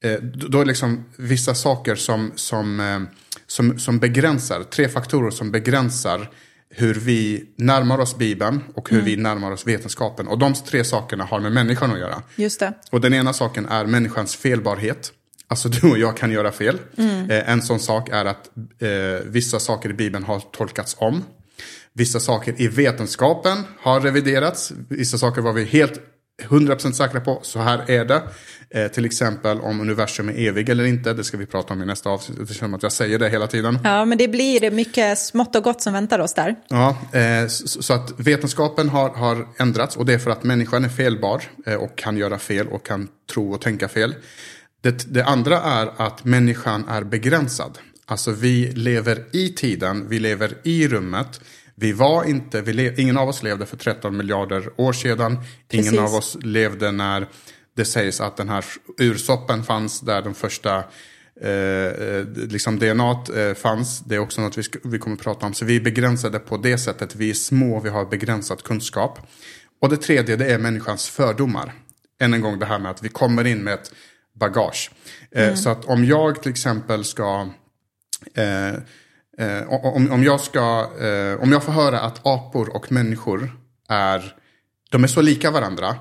[0.05, 3.01] eh, då är liksom vissa saker som, som, eh,
[3.47, 6.31] som, som begränsar, tre faktorer som begränsar
[6.71, 9.07] hur vi närmar oss Bibeln och hur mm.
[9.07, 10.29] vi närmar oss vetenskapen.
[10.29, 12.23] Och de tre sakerna har med människan att göra.
[12.37, 12.73] Just det.
[12.91, 15.13] Och den ena saken är människans felbarhet.
[15.49, 16.79] Alltså du och jag kan göra fel.
[16.97, 17.31] Mm.
[17.31, 18.89] Eh, en sån sak är att eh,
[19.25, 21.25] vissa saker i Bibeln har tolkats om.
[21.95, 24.73] Vissa saker i vetenskapen har reviderats.
[24.89, 26.01] Vissa saker var vi helt
[26.43, 28.23] 100% säkra på, så här är det.
[28.71, 31.87] Eh, till exempel om universum är evig eller inte, det ska vi prata om i
[31.87, 32.39] nästa avsnitt.
[32.39, 33.79] Det känns som att jag säger det hela tiden.
[33.85, 36.57] Ja, men det blir mycket smått och gott som väntar oss där.
[36.69, 40.85] Ja, eh, så, så, att vetenskapen har, har, ändrats och det är för att människan
[40.85, 44.15] är felbar eh, och kan göra fel och kan tro och tänka fel.
[44.83, 47.79] Det, det andra är att människan är begränsad.
[48.07, 51.41] Alltså vi lever i tiden, vi lever i rummet.
[51.81, 55.39] Vi var inte, vi ingen av oss levde för 13 miljarder år sedan.
[55.69, 55.93] Precis.
[55.93, 57.27] Ingen av oss levde när
[57.77, 58.65] det sägs att den här
[58.99, 60.77] ursoppen fanns där de första
[61.41, 64.01] eh, liksom DNA eh, fanns.
[64.01, 65.55] Det är också något vi, vi kommer att prata om.
[65.55, 67.15] Så vi är begränsade på det sättet.
[67.17, 69.19] Vi är små, vi har begränsad kunskap.
[69.81, 71.73] Och det tredje, det är människans fördomar.
[72.21, 73.93] Än en gång det här med att vi kommer in med ett
[74.33, 74.91] bagage.
[75.31, 75.57] Eh, mm.
[75.57, 77.49] Så att om jag till exempel ska
[78.35, 78.75] eh,
[79.41, 83.57] eh, om, om, jag ska, eh, om jag får höra att apor och människor
[83.89, 84.35] är,
[84.91, 85.97] de är så lika varandra.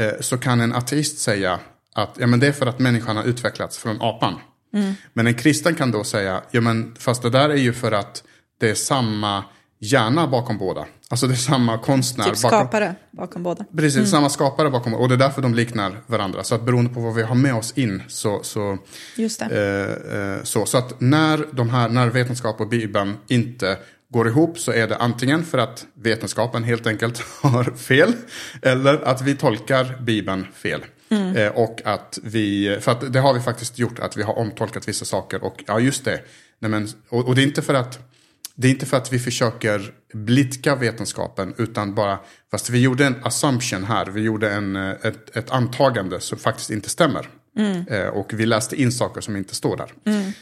[0.00, 1.58] Eh, så kan en ateist säga
[1.94, 4.34] att ja, men det är för att människan har utvecklats från apan.
[4.74, 4.94] Mm.
[5.12, 8.22] Men en kristen kan då säga, ja men fast det där är ju för att
[8.60, 9.44] det är samma
[9.82, 10.86] hjärna bakom båda.
[11.08, 12.24] Alltså det är samma konstnär.
[12.24, 13.64] Typ skapare bakom, bakom båda.
[13.76, 14.06] Precis, mm.
[14.06, 15.02] samma skapare bakom båda.
[15.02, 16.44] Och det är därför de liknar varandra.
[16.44, 18.42] Så att beroende på vad vi har med oss in så...
[18.42, 18.78] Så,
[19.16, 19.46] Just det.
[19.46, 24.58] Eh, eh, så, så att när, de här, när vetenskap och Bibeln inte går ihop
[24.58, 28.12] så är det antingen för att vetenskapen helt enkelt har fel.
[28.62, 30.84] Eller att vi tolkar Bibeln fel.
[31.08, 31.36] Mm.
[31.36, 34.88] Eh, och att vi, för att det har vi faktiskt gjort, att vi har omtolkat
[34.88, 35.44] vissa saker.
[35.44, 36.20] Och ja, just det.
[36.58, 38.11] Nej, men, och, och det är inte för att
[38.54, 42.18] det är inte för att vi försöker blidka vetenskapen utan bara,
[42.50, 46.70] fast vi gjorde en assumption här, vi gjorde en, eh, ett, ett antagande som faktiskt
[46.70, 47.28] inte stämmer.
[47.56, 47.86] Mm.
[47.88, 49.92] Eh, och vi läste in saker som inte står där.
[50.06, 50.32] Mm.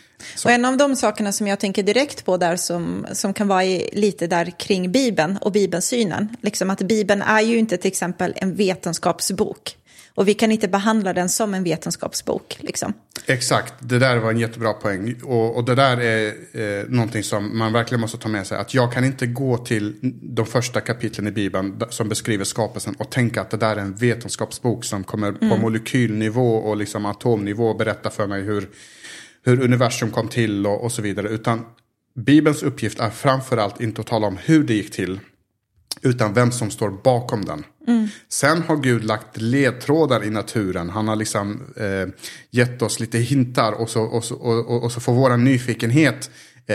[0.44, 3.64] Och en av de sakerna som jag tänker direkt på där som, som kan vara
[3.64, 8.32] i, lite där kring Bibeln och Bibelsynen, liksom att Bibeln är ju inte till exempel
[8.36, 9.76] en vetenskapsbok.
[10.20, 12.56] Och vi kan inte behandla den som en vetenskapsbok.
[12.60, 12.92] Liksom.
[13.26, 15.14] Exakt, det där var en jättebra poäng.
[15.22, 18.58] Och, och det där är eh, någonting som man verkligen måste ta med sig.
[18.58, 23.10] Att jag kan inte gå till de första kapitlen i Bibeln som beskriver skapelsen och
[23.10, 25.50] tänka att det där är en vetenskapsbok som kommer mm.
[25.50, 28.68] på molekylnivå och liksom atomnivå berätta för mig hur,
[29.44, 31.28] hur universum kom till och, och så vidare.
[31.28, 31.66] Utan
[32.14, 35.20] Bibelns uppgift är framförallt inte att tala om hur det gick till
[36.02, 37.64] utan vem som står bakom den.
[37.86, 38.08] Mm.
[38.28, 40.90] Sen har Gud lagt ledtrådar i naturen.
[40.90, 42.14] Han har liksom eh,
[42.50, 46.30] gett oss lite hintar och så, och så, och, och så får våra nyfikenhet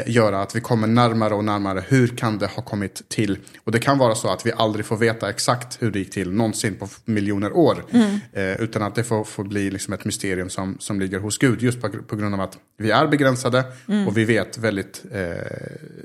[0.06, 1.84] göra att vi kommer närmare och närmare.
[1.88, 3.38] Hur kan det ha kommit till?
[3.64, 6.32] Och det kan vara så att vi aldrig får veta exakt hur det gick till
[6.32, 7.86] någonsin på miljoner år.
[7.92, 8.20] Mm.
[8.34, 11.62] Eh, utan att det får, får bli liksom ett mysterium som, som ligger hos Gud.
[11.62, 14.08] Just på, på grund av att vi är begränsade mm.
[14.08, 15.22] och vi vet väldigt eh,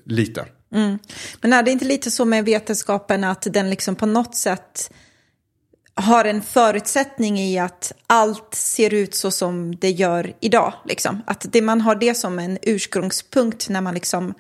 [0.04, 0.44] lite.
[0.74, 0.98] Mm.
[1.40, 4.90] Men är det inte lite så med vetenskapen att den liksom på något sätt
[6.00, 10.72] har en förutsättning i att allt ser ut så som det gör idag.
[10.84, 11.22] Liksom.
[11.26, 14.34] Att det, man har det som en ursprungspunkt när man liksom,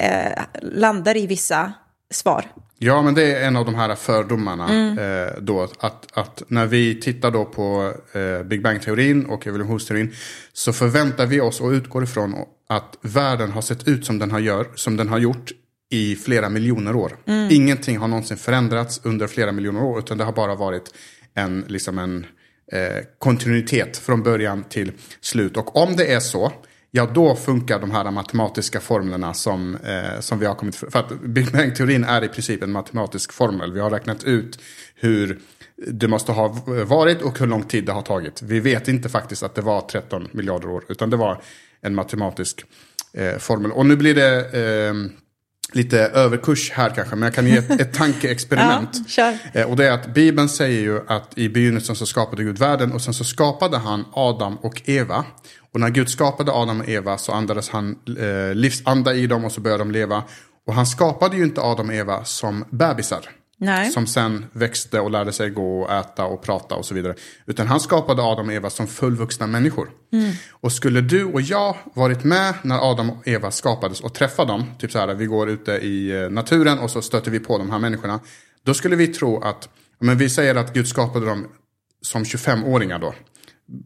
[0.00, 1.72] eh, landar i vissa
[2.10, 2.44] svar.
[2.82, 4.68] Ja, men det är en av de här fördomarna.
[4.68, 4.98] Mm.
[4.98, 10.14] Eh, då, att, att när vi tittar då på eh, Big Bang-teorin och evolutionsteorin
[10.52, 12.34] så förväntar vi oss och utgår ifrån
[12.68, 15.50] att världen har sett ut som den har, gör, som den har gjort
[15.90, 17.16] i flera miljoner år.
[17.26, 17.48] Mm.
[17.50, 20.94] Ingenting har någonsin förändrats under flera miljoner år utan det har bara varit
[21.34, 22.26] en, liksom en
[22.72, 25.56] eh, kontinuitet från början till slut.
[25.56, 26.52] Och om det är så,
[26.90, 30.90] ja då funkar de här matematiska formlerna som, eh, som vi har kommit för.
[30.90, 33.72] För att Big Bang-teorin är i princip en matematisk formel.
[33.72, 34.58] Vi har räknat ut
[34.94, 35.38] hur
[35.86, 38.42] det måste ha varit och hur lång tid det har tagit.
[38.42, 41.42] Vi vet inte faktiskt att det var 13 miljarder år utan det var
[41.80, 42.64] en matematisk
[43.12, 43.72] eh, formel.
[43.72, 44.94] Och nu blir det eh,
[45.72, 48.98] lite överkurs här kanske, men jag kan ge ett, ett tankeexperiment.
[49.16, 52.58] ja, eh, och det är att Bibeln säger ju att i begynnelsen så skapade Gud
[52.58, 55.24] världen och sen så skapade han Adam och Eva.
[55.72, 59.52] Och när Gud skapade Adam och Eva så andades han eh, livsanda i dem och
[59.52, 60.22] så började de leva.
[60.66, 63.20] Och han skapade ju inte Adam och Eva som bebisar.
[63.62, 63.90] Nej.
[63.90, 67.14] Som sen växte och lärde sig gå och äta och prata och så vidare.
[67.46, 69.90] Utan han skapade Adam och Eva som fullvuxna människor.
[70.12, 70.32] Mm.
[70.50, 74.64] Och skulle du och jag varit med när Adam och Eva skapades och träffa dem.
[74.78, 77.70] Typ så här, vi går ute i eh, naturen och så stöter vi på de
[77.70, 78.20] här människorna.
[78.64, 79.68] Då skulle vi tro att,
[79.98, 81.46] men vi säger att Gud skapade dem
[82.02, 83.14] som 25-åringar då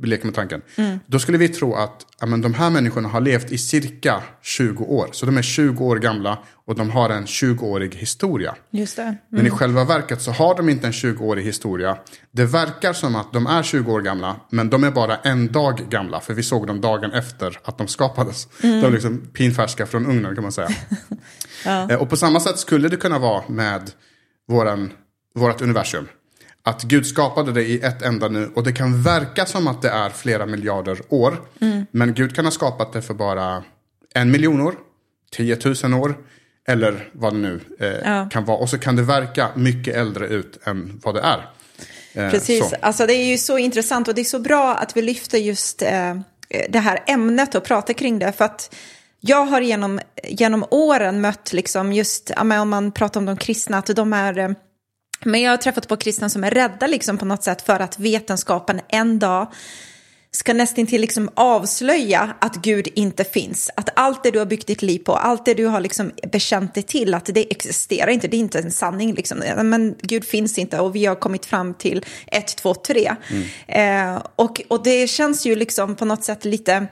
[0.03, 0.63] leker med tanken.
[0.77, 0.99] Mm.
[1.07, 4.85] Då skulle vi tro att ja, men de här människorna har levt i cirka 20
[4.85, 5.09] år.
[5.13, 8.55] Så de är 20 år gamla och de har en 20-årig historia.
[8.71, 9.03] Just det.
[9.03, 9.17] Mm.
[9.29, 11.97] Men i själva verket så har de inte en 20-årig historia.
[12.31, 15.81] Det verkar som att de är 20 år gamla, men de är bara en dag
[15.91, 16.21] gamla.
[16.21, 18.49] För vi såg dem dagen efter att de skapades.
[18.63, 18.81] Mm.
[18.81, 20.69] De är liksom pinfärska från ugnen kan man säga.
[21.65, 21.91] ja.
[21.91, 23.91] Eh, och på samma sätt skulle det kunna vara med
[24.49, 24.93] våran,
[25.35, 26.09] vårat universum
[26.67, 29.89] att Gud skapade det i ett enda nu och det kan verka som att det
[29.89, 31.41] är flera miljarder år.
[31.61, 31.87] Mm.
[31.91, 33.65] Men Gud kan ha skapat det för bara
[34.15, 34.75] en miljon år,
[35.33, 36.15] tiotusen år
[36.69, 38.29] eller vad det nu eh, ja.
[38.31, 38.59] kan vara.
[38.59, 41.51] Och så kan det verka mycket äldre ut än vad det är.
[42.13, 42.77] Eh, Precis, så.
[42.81, 45.83] alltså det är ju så intressant och det är så bra att vi lyfter just
[45.83, 46.15] eh,
[46.69, 48.33] det här ämnet och pratar kring det.
[48.33, 48.75] För att
[49.21, 53.87] jag har genom, genom åren mött, liksom just, om man pratar om de kristna, att
[53.87, 54.51] de är eh,
[55.25, 57.99] men jag har träffat på kristna som är rädda liksom på något sätt för att
[57.99, 59.53] vetenskapen en dag
[60.31, 63.71] ska nästan till liksom avslöja att Gud inte finns.
[63.77, 66.75] Att allt det du har byggt ditt liv på, allt det du har liksom bekänt
[66.75, 69.15] dig till, att det existerar inte, det är inte en sanning.
[69.15, 69.43] Liksom.
[69.63, 73.15] Men Gud finns inte och vi har kommit fram till ett, två, tre.
[73.31, 74.15] Mm.
[74.17, 76.87] Eh, och, och det känns ju liksom på något sätt lite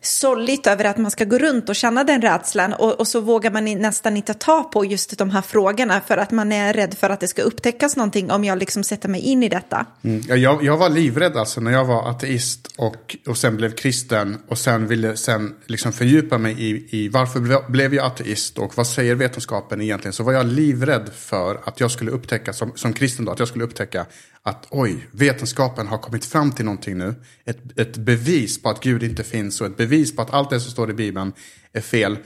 [0.00, 3.50] sorgligt över att man ska gå runt och känna den rädslan och, och, så vågar
[3.50, 7.10] man nästan inte ta på just de här frågorna för att man är rädd för
[7.10, 9.86] att det ska upptäckas någonting om jag liksom sätter mig in i detta.
[10.02, 10.22] Mm.
[10.42, 14.58] Jag, jag var livrädd alltså när jag var ateist och, och sen blev kristen och
[14.58, 19.14] sen ville sen liksom fördjupa mig i, i varför blev jag ateist och vad säger
[19.14, 23.32] vetenskapen egentligen så var jag livrädd för att jag skulle upptäcka som, som kristen då,
[23.32, 24.06] att jag skulle upptäcka
[24.44, 27.14] att oj, vetenskapen har kommit fram till någonting nu.
[27.44, 30.60] Ett, ett bevis på att Gud inte finns och ett bevis på att allt det
[30.60, 31.32] som står i Bibeln
[31.72, 32.18] är fel.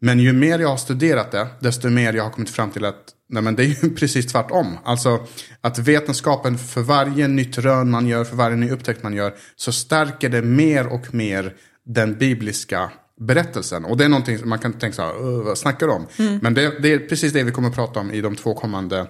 [0.00, 3.14] Men ju mer jag har studerat det, desto mer jag har kommit fram till att
[3.28, 4.78] nej men det är ju precis tvärtom.
[4.84, 5.26] Alltså
[5.60, 9.72] att vetenskapen för varje nytt rön man gör, för varje ny upptäckt man gör, så
[9.72, 11.54] stärker det mer och mer
[11.86, 13.84] den bibliska berättelsen.
[13.84, 16.06] Och det är någonting som man kan tänka så här, vad snackar du om?
[16.18, 16.38] Mm.
[16.42, 19.06] Men det, det, är precis det vi kommer att prata om i de två kommande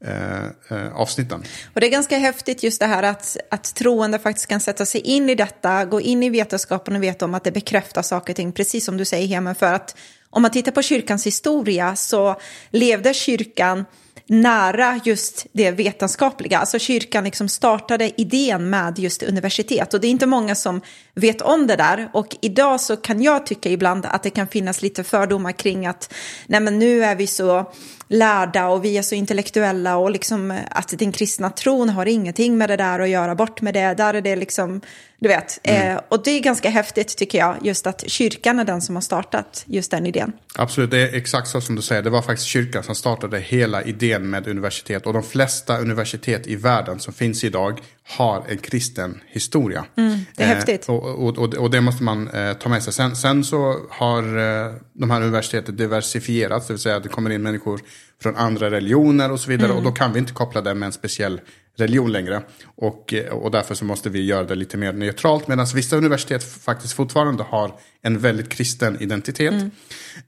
[0.00, 1.42] eh, eh, avsnitten.
[1.74, 5.00] Och det är ganska häftigt just det här att, att troende faktiskt kan sätta sig
[5.00, 8.36] in i detta, gå in i vetenskapen och veta om att det bekräftar saker och
[8.36, 9.96] ting, precis som du säger Hemen, för att
[10.30, 12.36] om man tittar på kyrkans historia så
[12.70, 13.84] levde kyrkan
[14.26, 16.58] nära just det vetenskapliga.
[16.58, 20.80] Alltså kyrkan liksom startade idén med just universitet och det är inte många som
[21.14, 22.10] vet om det där.
[22.12, 26.14] Och idag så kan jag tycka ibland att det kan finnas lite fördomar kring att
[26.46, 27.72] nej men nu är vi så
[28.08, 32.70] lärda och vi är så intellektuella och liksom att den kristna tron har ingenting med
[32.70, 34.80] det där att göra, bort med det, där är det liksom,
[35.18, 35.60] du vet.
[35.62, 35.96] Mm.
[35.96, 39.02] Eh, och det är ganska häftigt tycker jag, just att kyrkan är den som har
[39.02, 40.32] startat just den idén.
[40.54, 43.82] Absolut, det är exakt så som du säger, det var faktiskt kyrkan som startade hela
[43.82, 49.20] idén med universitet och de flesta universitet i världen som finns idag har en kristen
[49.26, 49.84] historia.
[49.96, 50.88] Mm, det är eh, häftigt.
[50.88, 52.92] Och, och, och, och, det måste man eh, ta med sig.
[52.92, 57.30] Sen, sen så har eh, de här universiteten diversifierats, det vill säga att det kommer
[57.30, 57.80] in människor
[58.22, 59.66] från andra religioner och så vidare.
[59.66, 59.76] Mm.
[59.78, 61.40] Och då kan vi inte koppla det med en speciell
[61.76, 62.42] religion längre.
[62.76, 65.48] Och, eh, och därför så måste vi göra det lite mer neutralt.
[65.48, 69.52] Medan vissa universitet faktiskt fortfarande har en väldigt kristen identitet.
[69.52, 69.70] Mm.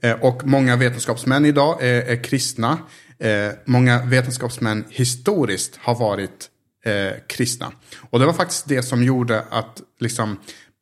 [0.01, 2.79] Eh, och många vetenskapsmän idag är, är kristna.
[3.19, 6.51] Eh, många vetenskapsmän historiskt har varit
[6.87, 7.73] eh, kristna.
[8.11, 10.37] Och det var faktiskt det som gjorde att liksom,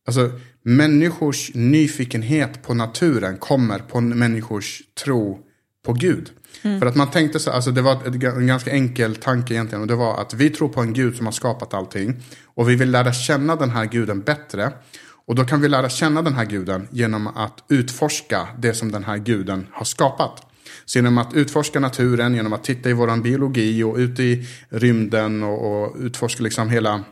[0.07, 0.31] alltså,
[0.63, 5.39] människors nyfikenhet på naturen kommer på människors tro
[5.85, 6.31] på Gud.
[6.63, 6.81] Mm.
[6.81, 8.01] För att man tänkte så, alltså det var
[8.39, 9.83] en ganska enkel tanke egentligen.
[9.83, 12.23] Och det var att vi tror på en gud som har skapat allting.
[12.45, 14.73] Och vi vill lära känna den här guden bättre.
[15.27, 19.05] Och då kan vi lära känna den här guden genom att utforska det som den
[19.05, 20.54] här guden har skapat.
[20.85, 25.43] Så genom att utforska naturen, genom att titta i våran biologi och ute i rymden
[25.43, 27.05] och, och utforska liksom hela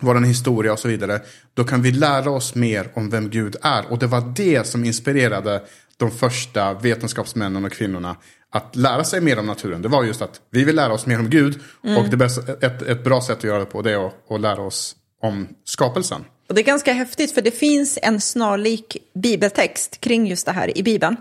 [0.00, 1.20] vår historia och så vidare.
[1.54, 3.92] Då kan vi lära oss mer om vem Gud är.
[3.92, 5.62] Och det var det som inspirerade
[5.96, 8.16] de första vetenskapsmännen och kvinnorna
[8.50, 9.82] att lära sig mer om naturen.
[9.82, 11.60] Det var just att vi vill lära oss mer om Gud.
[11.84, 11.96] Mm.
[11.96, 14.40] Och det bästa, ett, ett bra sätt att göra det på det är att, att
[14.40, 16.24] lära oss om skapelsen.
[16.48, 20.78] Och det är ganska häftigt för det finns en snarlik bibeltext kring just det här
[20.78, 21.16] i Bibeln.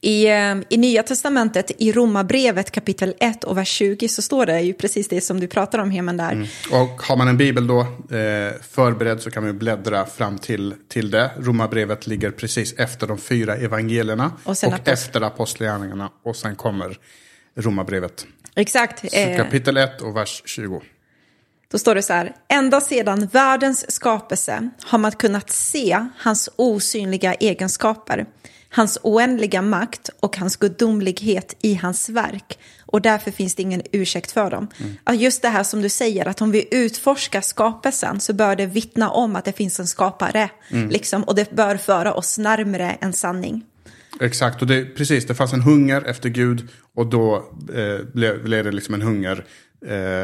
[0.00, 4.60] I, eh, I Nya Testamentet, i Romarbrevet kapitel 1 och vers 20 så står det
[4.60, 6.32] ju precis det som du pratar om Heman där.
[6.32, 6.46] Mm.
[6.70, 11.10] Och har man en bibel då eh, förberedd så kan vi bläddra fram till, till
[11.10, 11.30] det.
[11.38, 16.98] Romarbrevet ligger precis efter de fyra evangelierna och, och apost efter apostlagärningarna och sen kommer
[17.56, 18.26] Romarbrevet.
[18.54, 19.10] Exakt.
[19.10, 20.82] Så eh, kapitel 1 och vers 20.
[21.70, 27.34] Då står det så här, ända sedan världens skapelse har man kunnat se hans osynliga
[27.34, 28.26] egenskaper
[28.74, 32.58] hans oändliga makt och hans gudomlighet i hans verk.
[32.86, 34.68] Och därför finns det ingen ursäkt för dem.
[35.06, 35.20] Mm.
[35.20, 39.10] Just det här som du säger, att om vi utforskar skapelsen så bör det vittna
[39.10, 40.50] om att det finns en skapare.
[40.68, 40.90] Mm.
[40.90, 43.64] Liksom, och det bör föra oss närmre en sanning.
[44.20, 47.36] Exakt, och det, precis, det fanns en hunger efter Gud och då
[47.74, 49.44] eh, blev, blev det liksom en hunger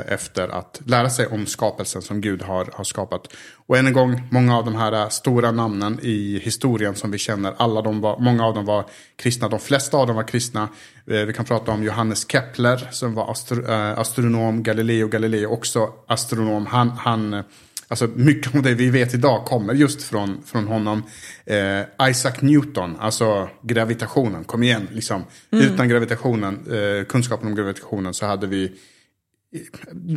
[0.07, 3.29] efter att lära sig om skapelsen som Gud har, har skapat.
[3.67, 7.55] Och än en gång, många av de här stora namnen i historien som vi känner,
[7.57, 8.85] alla de var, många av dem var
[9.17, 10.69] kristna, de flesta av dem var kristna.
[11.07, 16.67] Eh, vi kan prata om Johannes Kepler som var astro, astronom, Galileo Galilei också astronom.
[16.67, 17.45] Han, han
[17.91, 21.03] Alltså mycket av det vi vet idag kommer just från, från honom.
[21.45, 24.89] Eh, Isaac Newton, alltså gravitationen, kom igen.
[24.93, 25.25] Liksom.
[25.53, 25.65] Mm.
[25.65, 28.73] Utan gravitationen, eh, kunskapen om gravitationen så hade vi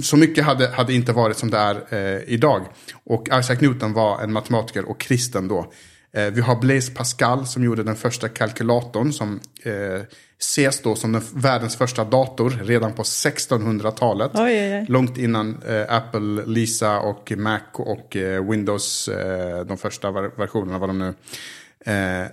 [0.03, 2.65] så mycket hade, hade inte varit som det är eh, idag.
[3.03, 5.71] Och Isaac Newton var en matematiker och kristen då.
[6.13, 10.01] Eh, vi har Blaise Pascal som gjorde den första kalkylatorn som eh,
[10.39, 14.31] ses då som den, världens första dator redan på 1600-talet.
[14.33, 14.85] Oj, oj, oj.
[14.89, 20.79] Långt innan eh, Apple, Lisa och Mac och eh, Windows, eh, de första ver versionerna,
[20.79, 21.13] vad de nu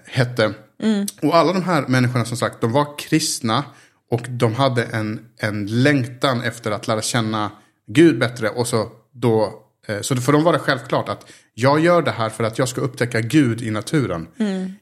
[0.04, 0.52] hette.
[1.22, 3.64] Och alla de här människorna som sagt, de var kristna
[4.10, 7.50] och de hade en, en längtan efter att lära känna
[7.86, 8.48] Gud bättre.
[8.48, 9.62] Och så då,
[10.00, 12.80] så för dem var det självklart att jag gör det här för att jag ska
[12.80, 14.28] upptäcka Gud i naturen.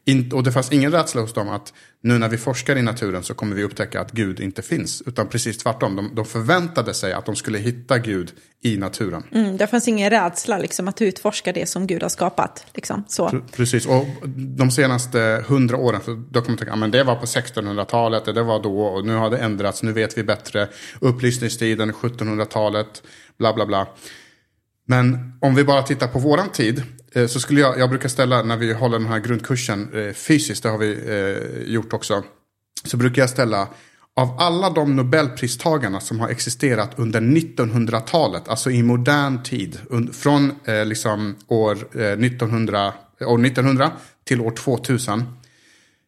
[0.04, 3.22] In, och det fanns ingen rädsla hos dem att nu när vi forskar i naturen
[3.22, 5.02] så kommer vi upptäcka att Gud inte finns.
[5.06, 8.32] Utan precis tvärtom, de, de förväntade sig att de skulle hitta Gud
[8.62, 9.22] i naturen.
[9.32, 12.66] Mm, det fanns ingen rädsla liksom, att utforska det som Gud har skapat.
[12.74, 13.28] Liksom, så.
[13.28, 17.14] Pre- Precis, och de senaste hundra åren, så då kommer man tänka, men det var
[17.14, 20.68] på 1600-talet, det var då, och nu har det ändrats, nu vet vi bättre.
[21.00, 23.02] Upplysningstiden, 1700-talet,
[23.38, 23.86] bla bla bla.
[24.90, 26.82] Men om vi bara tittar på våran tid,
[27.12, 30.62] eh, så skulle jag, jag brukar ställa när vi håller den här grundkursen eh, fysiskt,
[30.62, 32.24] det har vi eh, gjort också,
[32.84, 33.68] så brukar jag ställa
[34.18, 39.78] av alla de nobelpristagarna som har existerat under 1900-talet, alltså i modern tid,
[40.12, 43.92] från eh, liksom år, eh, 1900, år 1900
[44.24, 45.24] till år 2000.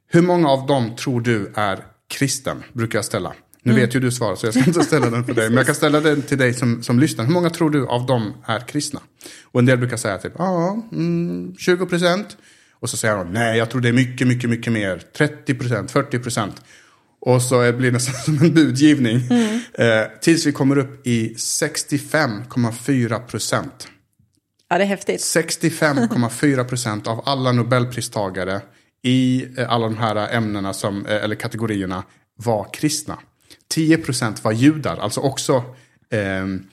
[0.08, 2.62] Hur många av dem tror du är kristen?
[2.72, 3.32] Brukar jag ställa.
[3.62, 5.48] Nu vet ju du svaret så jag ska inte ställa den för dig.
[5.48, 7.24] Men jag kan ställa den till dig som, som lyssnar.
[7.24, 9.00] Hur många tror du av dem är kristna?
[9.44, 12.36] Och en del brukar säga typ, ja, mm, 20 procent.
[12.80, 15.02] Och så säger de, nej jag tror det är mycket, mycket, mycket mer.
[15.16, 16.62] 30 procent, 40 procent.
[17.20, 19.16] Och så blir det nästan som en budgivning.
[19.74, 23.88] Eh, tills vi kommer upp i 65,4 procent.
[24.68, 25.20] Ja, det är häftigt.
[25.20, 28.60] 65,4 procent av alla nobelpristagare
[29.02, 32.02] i eh, alla de här ämnena som, eh, eller kategorierna
[32.36, 33.18] var kristna.
[33.70, 35.64] 10 procent var judar, alltså också
[36.10, 36.64] ehm,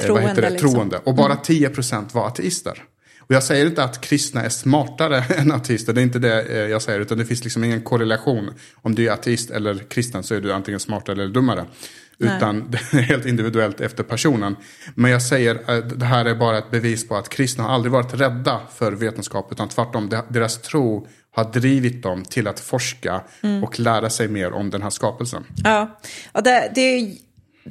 [0.00, 0.50] eh, heter det?
[0.50, 0.68] liksom.
[0.68, 0.74] Mm.
[0.74, 1.00] troende.
[1.04, 2.84] Och bara 10 procent var ateister.
[3.30, 6.58] Och jag säger inte att kristna är smartare än ateister, det är inte det eh,
[6.58, 7.00] jag säger.
[7.00, 8.50] Utan det finns liksom ingen korrelation.
[8.74, 11.66] Om du är ateist eller kristen så är du antingen smartare eller dummare.
[12.18, 14.56] Utan det är helt individuellt efter personen.
[14.94, 17.92] Men jag säger att det här är bara ett bevis på att kristna har aldrig
[17.92, 19.52] varit rädda för vetenskap.
[19.52, 23.64] Utan tvärtom, de- deras tro har drivit dem till att forska Mm.
[23.64, 25.46] och lära sig mer om den här skapelsen.
[25.64, 25.98] Ja,
[26.32, 27.12] och det, det, är,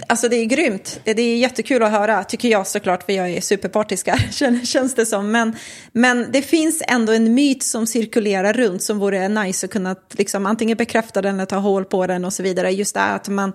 [0.08, 1.00] alltså det är grymt.
[1.04, 4.96] Det är jättekul att höra, tycker jag såklart, för jag är superpartisk här, kän- känns
[4.96, 5.32] det som.
[5.32, 5.56] Men,
[5.92, 10.46] men det finns ändå en myt som cirkulerar runt som vore nice att kunna liksom,
[10.46, 12.72] antingen bekräfta den eller ta hål på den och så vidare.
[12.72, 13.54] Just det att man,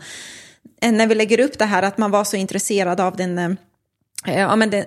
[0.82, 3.50] när vi lägger upp det här, att man var så intresserad av den eh,
[4.26, 4.86] Ja, men det,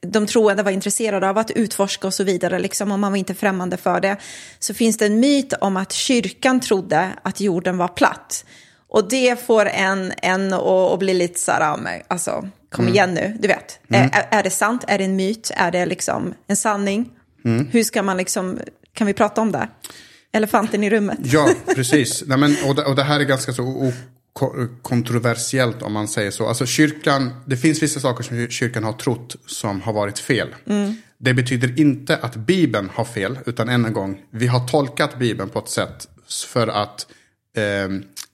[0.00, 3.34] de troende var intresserade av att utforska och så vidare, liksom, och man var inte
[3.34, 4.16] främmande för det.
[4.58, 8.44] Så finns det en myt om att kyrkan trodde att jorden var platt.
[8.88, 13.48] Och det får en, en att, bli lite så här, alltså, kom igen nu, du
[13.48, 13.78] vet.
[13.88, 14.84] Är, är det sant?
[14.88, 15.50] Är det en myt?
[15.56, 17.10] Är det liksom en sanning?
[17.70, 18.60] Hur ska man liksom,
[18.94, 19.68] kan vi prata om det?
[20.32, 21.18] Elefanten i rummet.
[21.22, 22.24] Ja, precis.
[22.26, 23.92] Nej, men, och, det, och det här är ganska så
[24.82, 26.46] kontroversiellt om man säger så.
[26.46, 30.48] Alltså kyrkan, det finns vissa saker som kyrkan har trott som har varit fel.
[31.18, 35.50] Det betyder inte att Bibeln har fel, utan än en gång, vi har tolkat Bibeln
[35.50, 36.08] på ett sätt
[36.46, 37.06] för att
[37.56, 37.88] eh,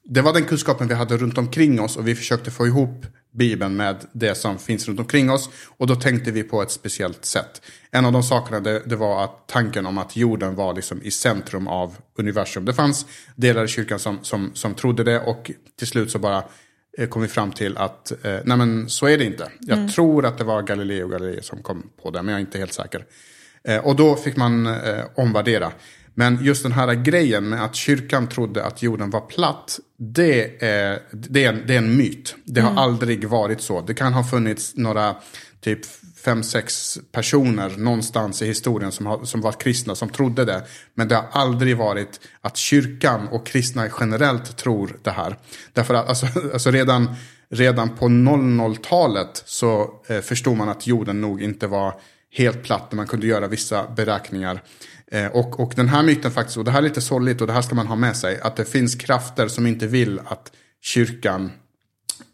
[0.04, 3.76] det var den kunskapen vi hade runt omkring oss och vi försökte få ihop Bibeln
[3.76, 5.50] med det som finns runt omkring oss.
[5.66, 7.62] Och då tänkte vi på ett speciellt sätt.
[7.90, 11.10] En av de sakerna det, det var att tanken om att jorden var liksom i
[11.10, 12.64] centrum av universum.
[12.64, 13.06] Det fanns
[13.36, 16.44] delar i kyrkan som, som, som trodde det och till slut så bara
[16.98, 19.50] eh, kom vi fram till att eh, nej men så är det inte.
[19.60, 22.58] Jag tror att det var Galileo Galilei som kom på det men jag är inte
[22.58, 23.04] helt säker.
[23.64, 25.72] Eh, och då fick man eh, omvärdera.
[26.20, 31.02] Men just den här grejen med att kyrkan trodde att jorden var platt, det är,
[31.12, 32.34] det är, en, det är en myt.
[32.44, 33.80] Det har aldrig varit så.
[33.80, 35.16] Det kan ha funnits några
[35.60, 35.80] typ
[36.24, 40.62] fem, sex personer någonstans i historien som, har, som var kristna som trodde det.
[40.94, 45.36] Men det har aldrig varit att kyrkan och kristna generellt tror det här.
[45.72, 47.14] Därför att alltså, alltså redan,
[47.50, 51.94] redan på 00-talet så eh, förstod man att jorden nog inte var
[52.32, 54.62] helt platt när man kunde göra vissa beräkningar.
[55.06, 57.52] Eh, och, och den här myten faktiskt, och det här är lite sorgligt och det
[57.52, 60.52] här ska man ha med sig, att det finns krafter som inte vill att
[60.82, 61.50] kyrkan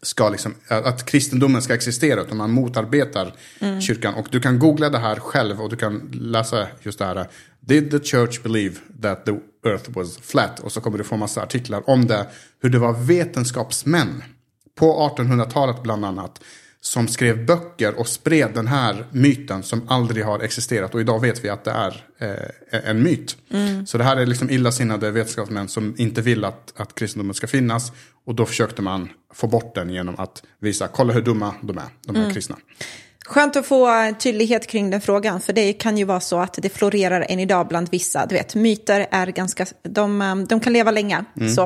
[0.03, 3.35] ska liksom, att kristendomen ska existera, utan man motarbetar
[3.81, 4.15] kyrkan.
[4.15, 7.29] Och du kan googla det här själv och du kan läsa just det här.
[7.61, 9.33] Did the church believe that the
[9.69, 10.61] earth was flat?
[10.61, 12.27] Och så kommer du få massa artiklar om det.
[12.63, 14.23] Hur det var vetenskapsmän
[14.75, 16.41] på 1800-talet bland annat
[16.81, 20.95] som skrev böcker och spred den här myten som aldrig har existerat.
[20.95, 23.37] Och idag vet vi att det är eh, en myt.
[23.87, 27.93] Så det här är liksom illasinnade vetenskapsmän som inte vill att, att kristendomen ska finnas.
[28.25, 31.85] Och då försökte man få bort den genom att visa, kolla hur dumma de är,
[32.07, 32.57] de här kristna.
[33.27, 36.69] Skönt att få tydlighet kring den frågan, för det kan ju vara så att det
[36.69, 38.27] florerar än idag bland vissa.
[38.27, 41.25] Du vet, myter är ganska, de, eh, de kan leva länge.
[41.41, 41.55] Mm.
[41.55, 41.65] Så.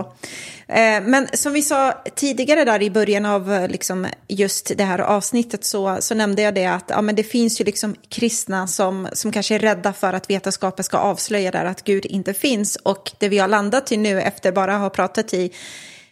[0.69, 5.65] Eh, men som vi sa tidigare där i början av liksom just det här avsnittet
[5.65, 9.33] så, så nämnde jag det att ja, men det finns ju liksom kristna som, som
[9.33, 12.77] kanske är rädda för att vetenskapen ska avslöja där att Gud inte finns.
[12.77, 15.53] Och det vi har landat i nu efter bara ha pratat i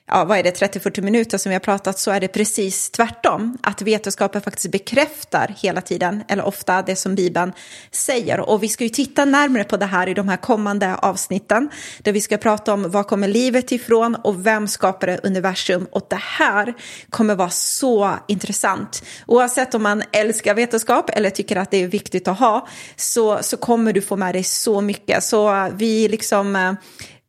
[0.09, 3.59] ja, vad är det, 30-40 minuter som vi har pratat så är det precis tvärtom.
[3.63, 7.53] Att vetenskapen faktiskt bekräftar hela tiden, eller ofta det som Bibeln
[7.91, 8.41] säger.
[8.41, 11.71] Och vi ska ju titta närmare på det här i de här kommande avsnitten.
[11.99, 15.87] Där vi ska prata om var kommer livet ifrån och vem skapade universum.
[15.91, 16.75] Och det här
[17.11, 19.03] kommer vara så intressant.
[19.27, 23.57] Oavsett om man älskar vetenskap eller tycker att det är viktigt att ha så, så
[23.57, 25.25] kommer du få med dig så mycket.
[25.25, 26.73] Så vi liksom eh,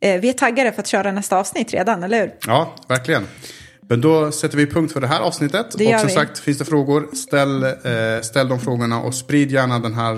[0.02, 2.36] vi är taggade för att köra nästa avsnitt redan, eller hur?
[2.48, 3.28] Ja, verkligen.
[3.90, 5.66] Men då sätter vi punkt för det här avsnittet.
[5.78, 6.14] Det och som vi.
[6.14, 10.14] sagt, finns det frågor, ställ, eh, ställ de frågorna och sprid gärna den här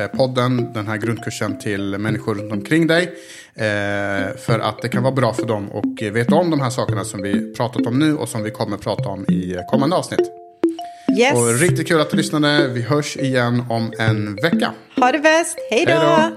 [0.00, 3.02] eh, podden, den här grundkursen till människor runt omkring dig.
[3.54, 7.04] Eh, för att det kan vara bra för dem att veta om de här sakerna
[7.04, 10.30] som vi pratat om nu och som vi kommer prata om i kommande avsnitt.
[11.18, 11.34] Yes.
[11.34, 12.68] Och riktigt kul att du lyssnade.
[12.68, 14.72] Vi hörs igen om en vecka.
[14.96, 15.58] Ha det bäst.
[15.70, 16.30] Hej då!